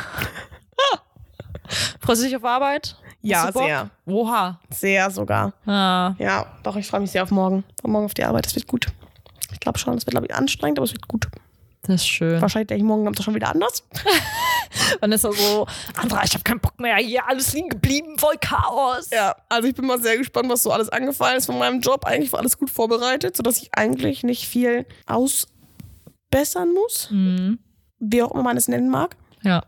[2.01, 2.97] Freust du dich auf Arbeit?
[3.23, 3.91] Ja, sehr.
[4.07, 4.61] Oha.
[4.71, 5.53] Sehr sogar.
[5.67, 7.65] Ah, Ja, doch, ich freue mich sehr auf morgen.
[7.83, 8.87] Auf morgen auf die Arbeit, das wird gut.
[9.53, 11.29] Ich glaube schon, es wird, glaube ich, anstrengend, aber es wird gut.
[11.83, 12.41] das ist schön.
[12.41, 13.83] Wahrscheinlich denke ich morgen Abend schon wieder anders.
[15.01, 15.67] Dann ist er so,
[15.97, 19.11] Andra, ich habe keinen Bock mehr, hier alles liegen geblieben, voll Chaos.
[19.11, 22.05] Ja, also ich bin mal sehr gespannt, was so alles angefallen ist von meinem Job.
[22.07, 24.87] Eigentlich war alles gut vorbereitet, sodass ich eigentlich nicht viel
[26.31, 27.59] ausbessern muss, Mhm.
[27.99, 29.17] wie auch immer man es nennen mag.
[29.43, 29.63] Ja.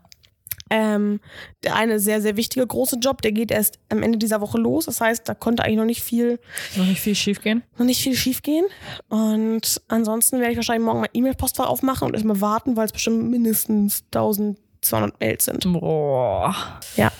[0.75, 1.19] Ähm,
[1.63, 4.85] der eine sehr, sehr wichtige große Job, der geht erst am Ende dieser Woche los.
[4.85, 6.39] Das heißt, da konnte eigentlich noch nicht viel,
[6.75, 7.61] Noch nicht viel schief gehen.
[7.77, 8.65] noch nicht viel schief gehen.
[9.09, 13.29] Und ansonsten werde ich wahrscheinlich morgen mein E-Mail-Postfach aufmachen und erstmal warten, weil es bestimmt
[13.29, 15.71] mindestens 1200 Mails sind.
[15.71, 16.55] Boah.
[16.95, 17.11] Ja,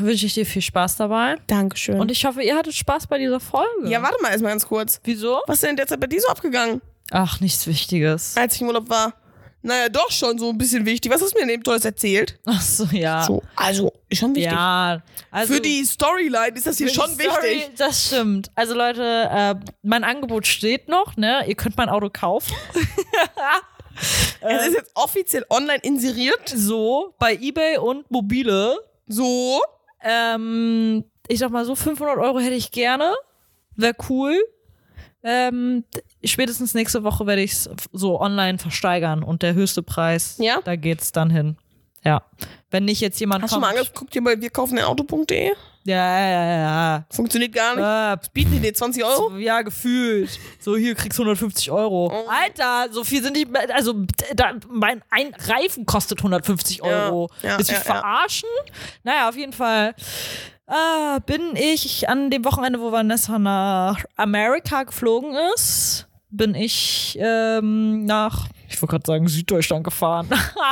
[0.00, 1.36] Wünsche ich dir viel Spaß dabei.
[1.48, 1.98] Dankeschön.
[2.00, 3.88] Und ich hoffe, ihr hattet Spaß bei dieser Folge.
[3.88, 5.00] ja, warte mal erstmal ganz kurz.
[5.04, 5.40] Wieso?
[5.46, 6.80] Was ist denn derzeit bei dir so abgegangen,
[7.10, 8.36] Ach, nichts Wichtiges.
[8.36, 9.14] als ich im Urlaub war?
[9.68, 11.12] Naja, doch schon so ein bisschen wichtig.
[11.12, 12.38] Was hast du mir denn Tolles erzählt?
[12.46, 13.22] Ach so, ja.
[13.22, 14.50] So, also, schon wichtig.
[14.50, 17.70] Ja, also Für die Storyline ist das hier schon Story, wichtig.
[17.76, 18.50] Das stimmt.
[18.54, 21.44] Also Leute, äh, mein Angebot steht noch, ne?
[21.46, 22.54] Ihr könnt mein Auto kaufen.
[24.40, 26.48] Es ist jetzt offiziell online inseriert.
[26.48, 28.78] So, bei Ebay und mobile.
[29.08, 29.60] So.
[30.04, 33.12] Ähm, ich sag mal so, 500 Euro hätte ich gerne.
[33.74, 34.40] Wäre cool.
[35.28, 35.84] Ähm,
[36.24, 40.60] spätestens nächste Woche werde ich es so online versteigern und der höchste Preis, Ja?
[40.64, 41.56] da geht's dann hin.
[42.04, 42.22] Ja.
[42.70, 43.80] Wenn nicht jetzt jemand Hast du mal kommt.
[43.80, 45.52] angeguckt hier bei wir kaufen Auto.de?
[45.84, 47.06] ja, ja, ja, ja.
[47.10, 47.74] Funktioniert gar
[48.14, 48.24] nicht.
[48.24, 49.36] Äh, Bieten die dir 20 Euro?
[49.38, 50.38] Ja, gefühlt.
[50.60, 52.12] So, hier kriegst du 150 Euro.
[52.12, 52.28] Oh.
[52.28, 53.46] Alter, so viel sind die.
[53.74, 53.94] Also,
[54.34, 57.30] da, mein ein Reifen kostet 150 Euro.
[57.42, 57.80] Ja, ja, ja, mich ja.
[57.80, 58.48] verarschen?
[59.02, 59.94] Naja, auf jeden Fall.
[60.68, 68.04] Äh, bin ich an dem Wochenende, wo Vanessa nach Amerika geflogen ist, bin ich ähm,
[68.04, 70.28] nach, ich wollte gerade sagen, Süddeutschland gefahren.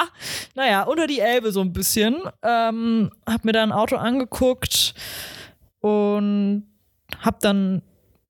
[0.55, 2.17] naja, unter die Elbe so ein bisschen.
[2.43, 4.95] Ähm, hab mir da ein Auto angeguckt
[5.81, 6.67] und
[7.23, 7.81] hab dann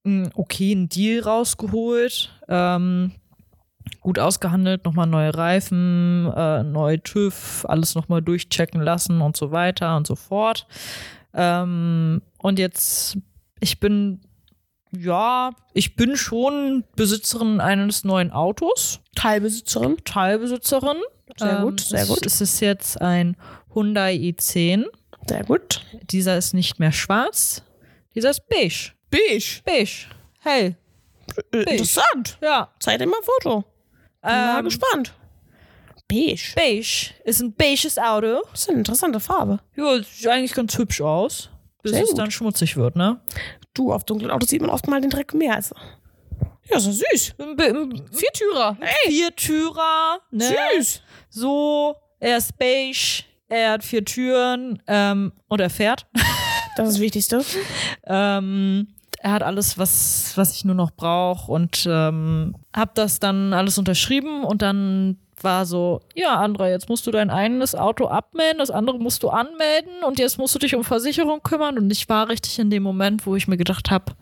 [0.04, 2.30] einen okayen Deal rausgeholt.
[2.48, 3.10] Ähm,
[4.00, 9.96] gut ausgehandelt, nochmal neue Reifen, äh, neue TÜV, alles nochmal durchchecken lassen und so weiter
[9.96, 10.68] und so fort.
[11.36, 13.18] Ähm, und jetzt,
[13.60, 14.20] ich bin,
[14.90, 19.98] ja, ich bin schon Besitzerin eines neuen Autos, Teilbesitzerin.
[20.04, 20.96] Teilbesitzerin.
[21.36, 22.24] Sehr gut, sehr es, gut.
[22.24, 23.36] Es ist jetzt ein
[23.74, 24.84] Hyundai i10.
[25.28, 25.82] Sehr gut.
[26.10, 27.62] Dieser ist nicht mehr schwarz,
[28.14, 28.92] dieser ist beige.
[29.10, 29.60] Beige.
[29.64, 30.06] Beige.
[30.40, 30.76] Hell.
[31.52, 32.38] Äh, Interessant.
[32.40, 32.70] Ja.
[32.80, 33.64] Zeig dir mal ein Foto.
[34.22, 35.12] Bin mal Ähm, gespannt.
[36.08, 36.52] Beige.
[36.54, 37.10] beige.
[37.24, 38.40] Ist ein beiges Auto.
[38.52, 39.60] Das ist eine interessante Farbe.
[39.76, 41.50] Ja, sieht eigentlich ganz hübsch aus.
[41.82, 42.18] Bis Sehr es gut.
[42.18, 43.20] dann schmutzig wird, ne?
[43.74, 45.54] Du, auf dunklen Autos sieht man oft mal den Dreck mehr.
[45.54, 45.74] Also.
[46.68, 47.34] Ja, ist doch süß.
[48.12, 48.76] Viertürer.
[48.80, 49.12] Ey.
[49.12, 50.56] Viertürer, ne?
[50.76, 51.02] Süß.
[51.30, 56.06] So, er ist beige, er hat vier Türen ähm, und er fährt.
[56.76, 57.42] Das ist das Wichtigste.
[58.04, 58.88] ähm,
[59.18, 63.78] er hat alles, was, was ich nur noch brauche und ähm, hab das dann alles
[63.78, 68.70] unterschrieben und dann war so, ja, Andra, jetzt musst du dein eigenes Auto abmelden, das
[68.70, 72.28] andere musst du anmelden und jetzt musst du dich um Versicherung kümmern und ich war
[72.28, 74.12] richtig in dem Moment, wo ich mir gedacht habe,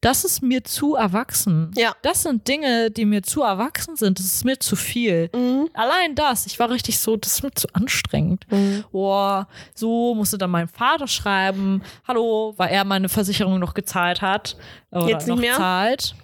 [0.00, 1.72] das ist mir zu erwachsen.
[1.74, 1.92] Ja.
[2.02, 4.18] Das sind Dinge, die mir zu erwachsen sind.
[4.18, 5.30] Das ist mir zu viel.
[5.34, 5.68] Mhm.
[5.74, 8.44] Allein das, ich war richtig so, das ist mir zu anstrengend.
[8.50, 8.84] Mhm.
[8.92, 14.56] Boah, so musste dann mein Vater schreiben, hallo, weil er meine Versicherung noch gezahlt hat.
[14.92, 15.56] Oder Jetzt nicht noch mehr?
[15.56, 16.14] zahlt.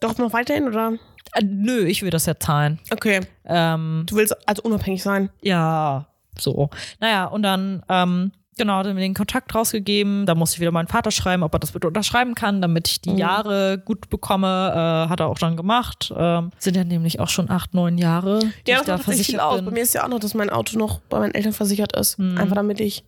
[0.00, 0.92] Doch noch weiterhin, oder?
[1.32, 2.78] Äh, nö, ich will das ja zahlen.
[2.92, 3.20] Okay.
[3.44, 5.30] Ähm, Du willst also unabhängig sein.
[5.42, 6.06] ja,
[6.38, 6.68] so.
[7.00, 10.26] Naja, und dann, ähm, genau, hat er mir den Kontakt rausgegeben.
[10.26, 13.00] Da musste ich wieder meinen Vater schreiben, ob er das bitte unterschreiben kann, damit ich
[13.00, 13.18] die Mhm.
[13.18, 14.72] Jahre gut bekomme.
[15.06, 16.12] Äh, hat er auch dann gemacht.
[16.16, 19.26] Ähm, sind ja nämlich auch schon acht, neun Jahre, die Ja, das da macht tatsächlich
[19.28, 19.56] viel versichert aus.
[19.58, 19.64] bin.
[19.66, 22.18] Bei mir ist ja auch noch, dass mein Auto noch bei meinen Eltern versichert ist.
[22.18, 22.36] Mhm.
[22.36, 23.04] Einfach damit ich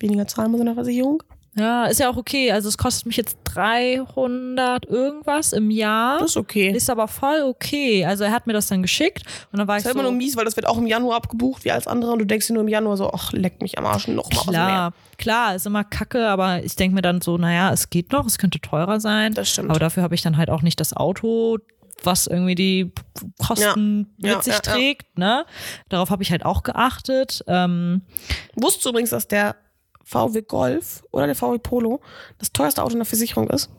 [0.00, 1.22] weniger zahlen muss in der Versicherung.
[1.58, 2.52] Ja, ist ja auch okay.
[2.52, 6.20] Also es kostet mich jetzt 300 irgendwas im Jahr.
[6.20, 6.70] Das ist okay.
[6.70, 8.04] Ist aber voll okay.
[8.04, 10.08] Also er hat mir das dann geschickt und dann war Das ich ist so, immer
[10.08, 12.12] nur mies, weil das wird auch im Januar abgebucht, wie als andere.
[12.12, 14.38] Und du denkst dir nur im Januar so, ach, leck mich am Arsch noch mal
[14.38, 14.54] was mehr.
[14.54, 18.26] klar, klar, ist immer kacke, aber ich denke mir dann so, naja, es geht noch,
[18.26, 19.34] es könnte teurer sein.
[19.34, 19.70] Das stimmt.
[19.70, 21.58] Aber dafür habe ich dann halt auch nicht das Auto,
[22.04, 22.92] was irgendwie die
[23.44, 24.72] Kosten ja, mit sich ja, ja.
[24.72, 25.18] trägt.
[25.18, 25.44] Ne?
[25.88, 27.44] Darauf habe ich halt auch geachtet.
[27.48, 28.02] Ähm,
[28.54, 29.56] Wusstest du übrigens, dass der
[30.08, 32.00] VW Golf oder der VW Polo
[32.38, 33.70] das teuerste Auto in der Versicherung ist.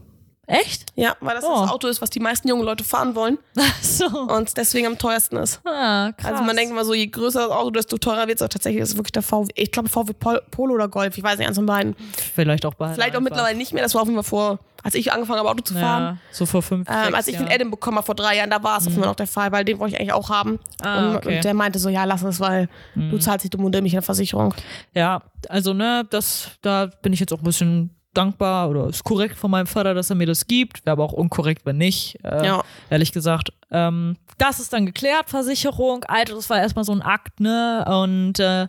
[0.50, 0.91] Echt?
[0.95, 1.62] Ja, weil das Oh.
[1.62, 4.06] das Auto ist, was die meisten jungen Leute fahren wollen Ach so.
[4.08, 5.62] und deswegen am teuersten ist.
[5.64, 6.32] Ah, krass.
[6.32, 8.41] Also man denkt immer so, je größer das Auto, desto teurer wird es.
[8.41, 11.24] Aber tatsächlich ist es wirklich der VW, ich glaube VW Pol- Polo oder Golf, ich
[11.24, 11.95] weiß nicht, eins von beiden.
[12.34, 12.95] Vielleicht auch beide.
[12.95, 13.30] Vielleicht auch einfach.
[13.30, 15.74] mittlerweile nicht mehr, das war auf jeden Fall vor, als ich angefangen habe, Auto zu
[15.76, 16.04] fahren.
[16.04, 17.54] Ja, so vor fünf, Ähm, sechs als ich den Jahren.
[17.54, 19.52] Adam bekommen habe vor drei Jahren, da war es auf jeden Fall noch der Fall,
[19.52, 20.60] weil den wollte ich eigentlich auch haben.
[20.82, 21.36] Ah, und, okay.
[21.38, 23.97] und der meinte so, ja, lass es, weil du zahlst dich dumm und dämlich in
[23.97, 24.54] der Versicherung.
[24.95, 29.38] Ja, also ne, das, da bin ich jetzt auch ein bisschen dankbar oder ist korrekt
[29.38, 30.86] von meinem Vater, dass er mir das gibt.
[30.86, 32.18] Wäre aber auch unkorrekt, wenn nicht.
[32.24, 32.64] Äh, Ja.
[32.89, 33.51] Ehrlich gesagt.
[33.72, 36.03] Ähm, das ist dann geklärt, Versicherung.
[36.05, 37.86] Alter, das war erstmal so ein Akt, ne?
[37.88, 38.68] Und äh,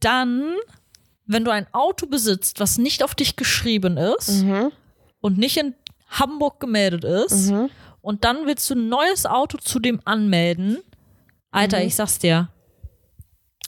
[0.00, 0.54] dann,
[1.26, 4.42] wenn du ein Auto besitzt, was nicht auf dich geschrieben ist
[5.20, 5.74] und nicht in
[6.08, 7.52] Hamburg gemeldet ist,
[8.00, 10.78] und dann willst du ein neues Auto zu dem anmelden,
[11.52, 12.48] Alter, ich sag's dir,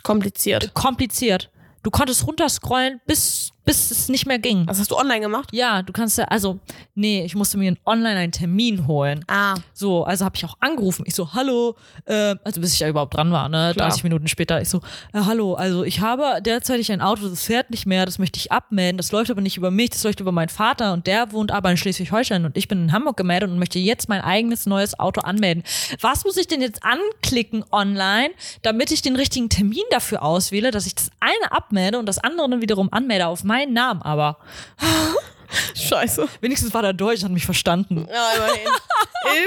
[0.02, 0.74] Kompliziert.
[0.74, 1.50] kompliziert.
[1.82, 4.66] Du konntest runterscrollen, bis, bis es nicht mehr ging.
[4.66, 5.48] Was hast du online gemacht?
[5.52, 6.58] Ja, du kannst ja, also,
[6.94, 9.24] nee, ich musste mir online einen Termin holen.
[9.28, 11.04] Ah, So, also habe ich auch angerufen.
[11.06, 13.72] Ich so, hallo, äh, also bis ich ja überhaupt dran war, ne?
[13.74, 13.88] Klar.
[13.88, 14.60] 30 Minuten später.
[14.60, 14.78] Ich so,
[15.12, 18.52] äh, hallo, also ich habe derzeitig ein Auto, das fährt nicht mehr, das möchte ich
[18.52, 18.96] abmelden.
[18.98, 21.70] Das läuft aber nicht über mich, das läuft über meinen Vater und der wohnt aber
[21.70, 25.22] in Schleswig-Holstein und ich bin in Hamburg gemeldet und möchte jetzt mein eigenes neues Auto
[25.22, 25.62] anmelden.
[26.00, 28.30] Was muss ich denn jetzt anklicken online,
[28.62, 32.48] damit ich den richtigen Termin dafür auswähle, dass ich das eine abmelde und das andere
[32.50, 34.38] dann wiederum anmelde auf meinen Namen, aber
[35.74, 36.28] scheiße.
[36.40, 38.08] wenigstens war der Deutsch, hat mich verstanden.
[38.10, 38.72] Ja, immerhin.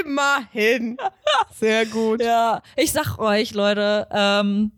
[0.06, 0.96] immerhin.
[1.54, 2.22] Sehr gut.
[2.22, 4.72] Ja, ich sag euch, Leute, ähm,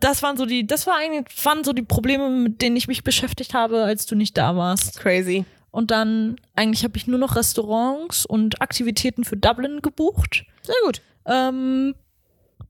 [0.00, 3.04] das waren so die, das war eigentlich, waren so die Probleme, mit denen ich mich
[3.04, 4.98] beschäftigt habe, als du nicht da warst.
[4.98, 5.44] Crazy.
[5.70, 10.44] Und dann, eigentlich habe ich nur noch Restaurants und Aktivitäten für Dublin gebucht.
[10.62, 11.00] Sehr gut.
[11.26, 11.94] Ähm,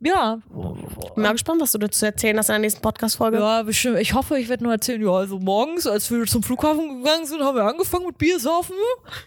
[0.05, 0.39] ja,
[1.15, 3.39] Bin mal gespannt, was du dazu erzählen hast in der nächsten Podcast-Folge.
[3.39, 3.99] ja, bestimmt.
[3.99, 7.43] Ich hoffe, ich werde nur erzählen, ja, also morgens, als wir zum Flughafen gegangen sind,
[7.43, 8.75] haben wir angefangen mit Bier saufen,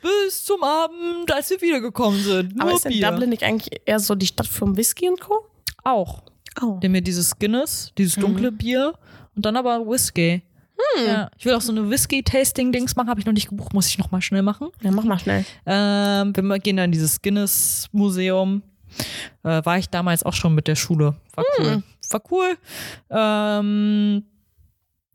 [0.01, 2.55] bis zum Abend, als wir wiedergekommen sind.
[2.55, 3.09] Nur Aber ist Bier.
[3.09, 5.45] Dublin nicht eigentlich eher so die Stadt vom Whisky und Co.?
[5.83, 6.23] Auch.
[6.61, 6.79] Oh.
[6.81, 8.93] Nimm mir dieses Guinness, dieses dunkle Bier
[9.35, 10.41] und dann aber Whisky.
[11.05, 13.97] Ja, ich will auch so eine Whisky-Tasting-Dings machen, habe ich noch nicht gebucht, muss ich
[13.97, 14.69] noch mal schnell machen.
[14.81, 15.45] Ja, mach mal schnell.
[15.65, 18.61] Ähm, wir gehen dann in dieses Guinness-Museum.
[19.43, 21.15] Äh, war ich damals auch schon mit der Schule.
[21.35, 21.83] War cool.
[22.09, 22.57] War cool.
[23.09, 24.23] Ähm,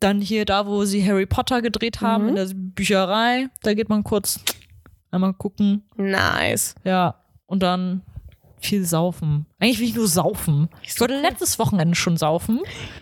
[0.01, 3.49] dann hier da, wo sie Harry Potter gedreht haben, in der Bücherei.
[3.63, 4.41] Da geht man kurz
[5.11, 5.85] einmal gucken.
[5.97, 6.75] Nice.
[6.85, 7.17] Ja,
[7.47, 8.03] und dann
[8.61, 9.47] viel saufen.
[9.59, 10.69] Eigentlich will ich nur saufen.
[10.83, 12.61] Ich wollte letztes Wochenende schon saufen.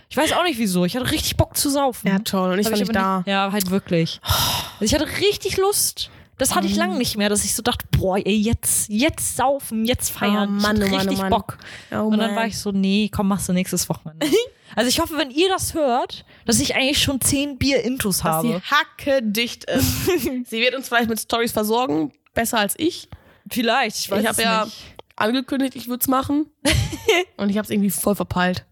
[0.08, 0.84] Ich weiß auch nicht wieso.
[0.84, 2.08] Ich hatte richtig Bock zu saufen.
[2.08, 2.52] Ja, toll.
[2.52, 3.18] Und ich war nicht da.
[3.18, 4.20] Nicht, ja, halt wirklich.
[4.22, 6.10] Also ich hatte richtig Lust.
[6.40, 9.84] Das hatte ich lange nicht mehr, dass ich so dachte, boah, ey, jetzt, jetzt saufen,
[9.84, 10.48] jetzt feiern.
[10.48, 11.30] Oh Mann, ich oh hatte Mann, oh richtig Mann.
[11.30, 11.58] Bock.
[11.92, 12.36] Oh und dann Mann.
[12.36, 14.26] war ich so, nee, komm, machst du nächstes Wochenende.
[14.74, 18.54] also ich hoffe, wenn ihr das hört, dass ich eigentlich schon zehn Bier-Intus Dass sie
[18.54, 18.62] habe.
[18.62, 20.06] hacke dicht ist.
[20.46, 22.10] sie wird uns vielleicht mit Stories versorgen.
[22.32, 23.10] Besser als ich.
[23.50, 24.76] Vielleicht, ich weiß ich habe ja nicht.
[25.16, 26.46] angekündigt, ich würde es machen.
[27.36, 28.64] und ich habe es irgendwie voll verpeilt.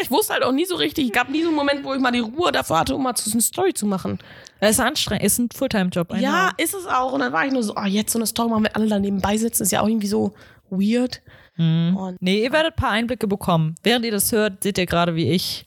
[0.00, 1.06] Ich wusste halt auch nie so richtig.
[1.06, 3.16] Es gab nie so einen Moment, wo ich mal die Ruhe dafür hatte, um mal
[3.16, 4.18] so eine Story zu machen.
[4.60, 6.14] Es ist anstrengend, ist ein Fulltime-Job.
[6.18, 6.64] Ja, know.
[6.64, 7.12] ist es auch.
[7.12, 8.98] Und dann war ich nur so, oh, jetzt so eine Story machen, wenn alle da
[8.98, 10.34] nebenbei sitzen, ist ja auch irgendwie so
[10.70, 11.20] weird.
[11.56, 13.76] Und Nee, ihr werdet ein paar Einblicke bekommen.
[13.84, 15.66] Während ihr das hört, seht ihr gerade, wie ich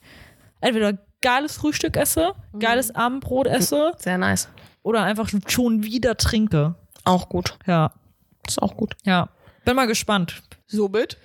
[0.60, 4.48] entweder geiles Frühstück esse, geiles Abendbrot esse sehr nice.
[4.82, 6.74] oder einfach schon wieder trinke.
[7.04, 7.56] Auch gut.
[7.66, 7.92] Ja,
[8.46, 8.96] Ist auch gut.
[9.04, 9.28] ja.
[9.64, 10.42] Bin mal gespannt.
[10.66, 11.16] Somit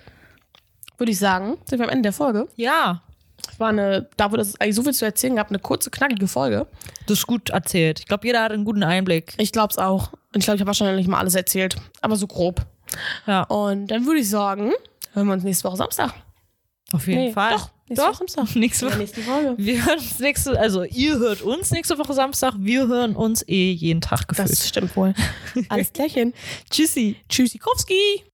[0.98, 2.48] würde ich sagen, sind wir am Ende der Folge.
[2.56, 3.02] Ja,
[3.50, 6.26] Es war eine, dafür, dass es eigentlich so viel zu erzählen gab, eine kurze, knackige
[6.28, 6.66] Folge.
[7.06, 8.00] das ist gut erzählt.
[8.00, 9.34] Ich glaube, jeder hat einen guten Einblick.
[9.38, 10.12] Ich glaube es auch.
[10.12, 11.76] Und ich glaube, ich habe wahrscheinlich mal alles erzählt.
[12.00, 12.64] Aber so grob.
[13.26, 14.72] Ja, Und dann würde ich sagen,
[15.12, 16.12] hören wir uns nächste Woche Samstag.
[16.92, 17.52] auf jeden Nee, Fall.
[17.52, 18.54] doch, nächste Woche Samstag.
[18.56, 18.98] Nächste Woche.
[18.98, 19.54] nächsten Folge.
[19.58, 23.72] Wir hören uns nächste, also ihr hört uns nächste Woche Samstag, wir hören uns eh
[23.72, 24.50] jeden Tag gefühlt.
[24.50, 25.12] Das stimmt wohl.
[25.68, 26.32] Alles klärchen.
[26.70, 27.16] Tschüssi.
[27.28, 28.24] Tschüssikowski.